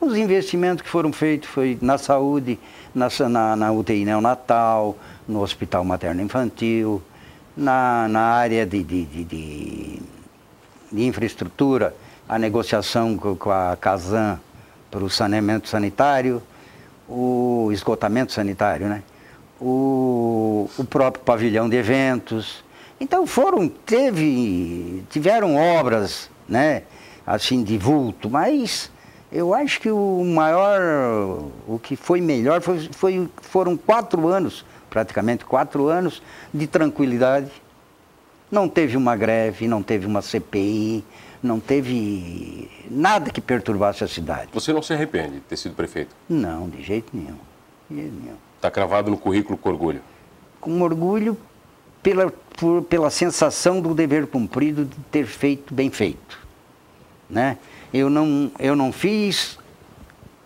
Os 0.00 0.16
investimentos 0.16 0.82
que 0.82 0.88
foram 0.88 1.12
feitos 1.12 1.48
foi 1.48 1.78
na 1.80 1.96
saúde, 1.96 2.58
na, 2.94 3.08
na, 3.28 3.56
na 3.56 3.72
UTI 3.72 4.04
neonatal, 4.04 4.96
no 5.26 5.40
Hospital 5.40 5.84
Materno 5.84 6.20
Infantil, 6.20 7.02
na, 7.56 8.08
na 8.08 8.20
área 8.20 8.66
de, 8.66 8.82
de, 8.82 9.04
de, 9.04 9.24
de, 9.24 10.02
de 10.92 11.04
infraestrutura, 11.04 11.94
a 12.28 12.38
negociação 12.38 13.16
com, 13.16 13.36
com 13.36 13.50
a 13.50 13.76
Casan 13.80 14.38
para 14.90 15.04
o 15.04 15.10
saneamento 15.10 15.68
sanitário, 15.68 16.42
o 17.08 17.70
esgotamento 17.72 18.32
sanitário, 18.32 18.88
né? 18.88 19.02
O, 19.60 20.68
o 20.76 20.84
próprio 20.84 21.24
pavilhão 21.24 21.68
de 21.68 21.76
eventos. 21.76 22.64
Então 23.00 23.26
foram, 23.26 23.68
teve, 23.68 25.02
tiveram 25.10 25.56
obras, 25.56 26.30
né? 26.48 26.82
Assim, 27.26 27.62
de 27.62 27.78
vulto, 27.78 28.28
mas 28.28 28.90
eu 29.32 29.54
acho 29.54 29.80
que 29.80 29.90
o 29.90 30.24
maior, 30.24 30.80
o 31.66 31.78
que 31.82 31.96
foi 31.96 32.20
melhor 32.20 32.60
foi, 32.60 32.88
foi, 32.92 33.28
foram 33.42 33.76
quatro 33.76 34.28
anos, 34.28 34.64
praticamente 34.88 35.44
quatro 35.44 35.88
anos 35.88 36.22
de 36.52 36.66
tranquilidade. 36.66 37.50
Não 38.50 38.68
teve 38.68 38.96
uma 38.96 39.16
greve, 39.16 39.66
não 39.66 39.82
teve 39.82 40.06
uma 40.06 40.22
CPI, 40.22 41.04
não 41.42 41.58
teve 41.58 42.70
nada 42.90 43.30
que 43.30 43.40
perturbasse 43.40 44.04
a 44.04 44.08
cidade. 44.08 44.50
Você 44.52 44.72
não 44.72 44.82
se 44.82 44.92
arrepende 44.92 45.34
de 45.34 45.40
ter 45.40 45.56
sido 45.56 45.74
prefeito? 45.74 46.14
Não, 46.28 46.68
de 46.68 46.82
jeito 46.82 47.10
nenhum. 47.12 47.38
Está 48.56 48.70
cravado 48.70 49.10
no 49.10 49.18
currículo 49.18 49.58
com 49.58 49.68
orgulho? 49.68 50.00
Com 50.60 50.80
orgulho 50.80 51.36
pela, 52.04 52.30
por, 52.56 52.82
pela 52.82 53.10
sensação 53.10 53.80
do 53.80 53.94
dever 53.94 54.26
cumprido 54.26 54.84
de 54.84 54.96
ter 55.10 55.26
feito 55.26 55.72
bem 55.72 55.90
feito. 55.90 56.38
Né? 57.28 57.56
Eu, 57.92 58.10
não, 58.10 58.52
eu 58.58 58.76
não 58.76 58.92
fiz 58.92 59.58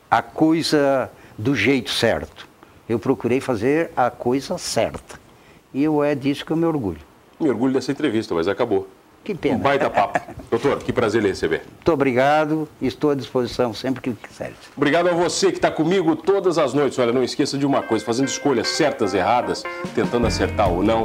a 0.09 0.23
coisa 0.23 1.11
do 1.37 1.55
jeito 1.55 1.91
certo. 1.91 2.47
Eu 2.89 2.99
procurei 2.99 3.41
fazer 3.41 3.91
a 3.97 4.09
coisa 4.09 4.57
certa. 4.57 5.21
E 5.75 5.83
eu 5.83 6.03
é 6.03 6.15
disso 6.15 6.47
que 6.47 6.53
eu 6.53 6.57
me 6.57 6.65
orgulho. 6.65 7.01
Me 7.39 7.51
orgulho 7.51 7.75
dessa 7.75 7.91
entrevista, 7.91 8.35
mas 8.35 8.47
acabou. 8.47 8.89
Que 9.25 9.35
pena. 9.35 9.57
Um 9.57 9.59
baita 9.59 9.91
papo. 9.91 10.21
Doutor, 10.49 10.79
que 10.79 10.93
prazer 10.93 11.21
lhe 11.21 11.29
receber. 11.29 11.63
Muito 11.67 11.93
obrigado. 11.93 12.69
Estou 12.81 13.11
à 13.11 13.15
disposição 13.15 13.75
sempre 13.75 14.01
que 14.01 14.13
quiser. 14.15 14.53
Obrigado 14.77 15.09
a 15.09 15.13
você 15.13 15.51
que 15.51 15.59
está 15.59 15.71
comigo 15.71 16.17
todas 16.17 16.57
as 16.57 16.73
noites. 16.73 16.99
Olha, 16.99 17.13
não 17.13 17.23
esqueça 17.23 17.59
de 17.59 17.67
uma 17.67 17.83
coisa: 17.83 18.05
fazendo 18.05 18.29
escolhas 18.29 18.69
certas, 18.69 19.13
erradas, 19.13 19.65
tentando 19.95 20.27
acertar 20.27 20.71
ou 20.71 20.83
não, 20.83 21.05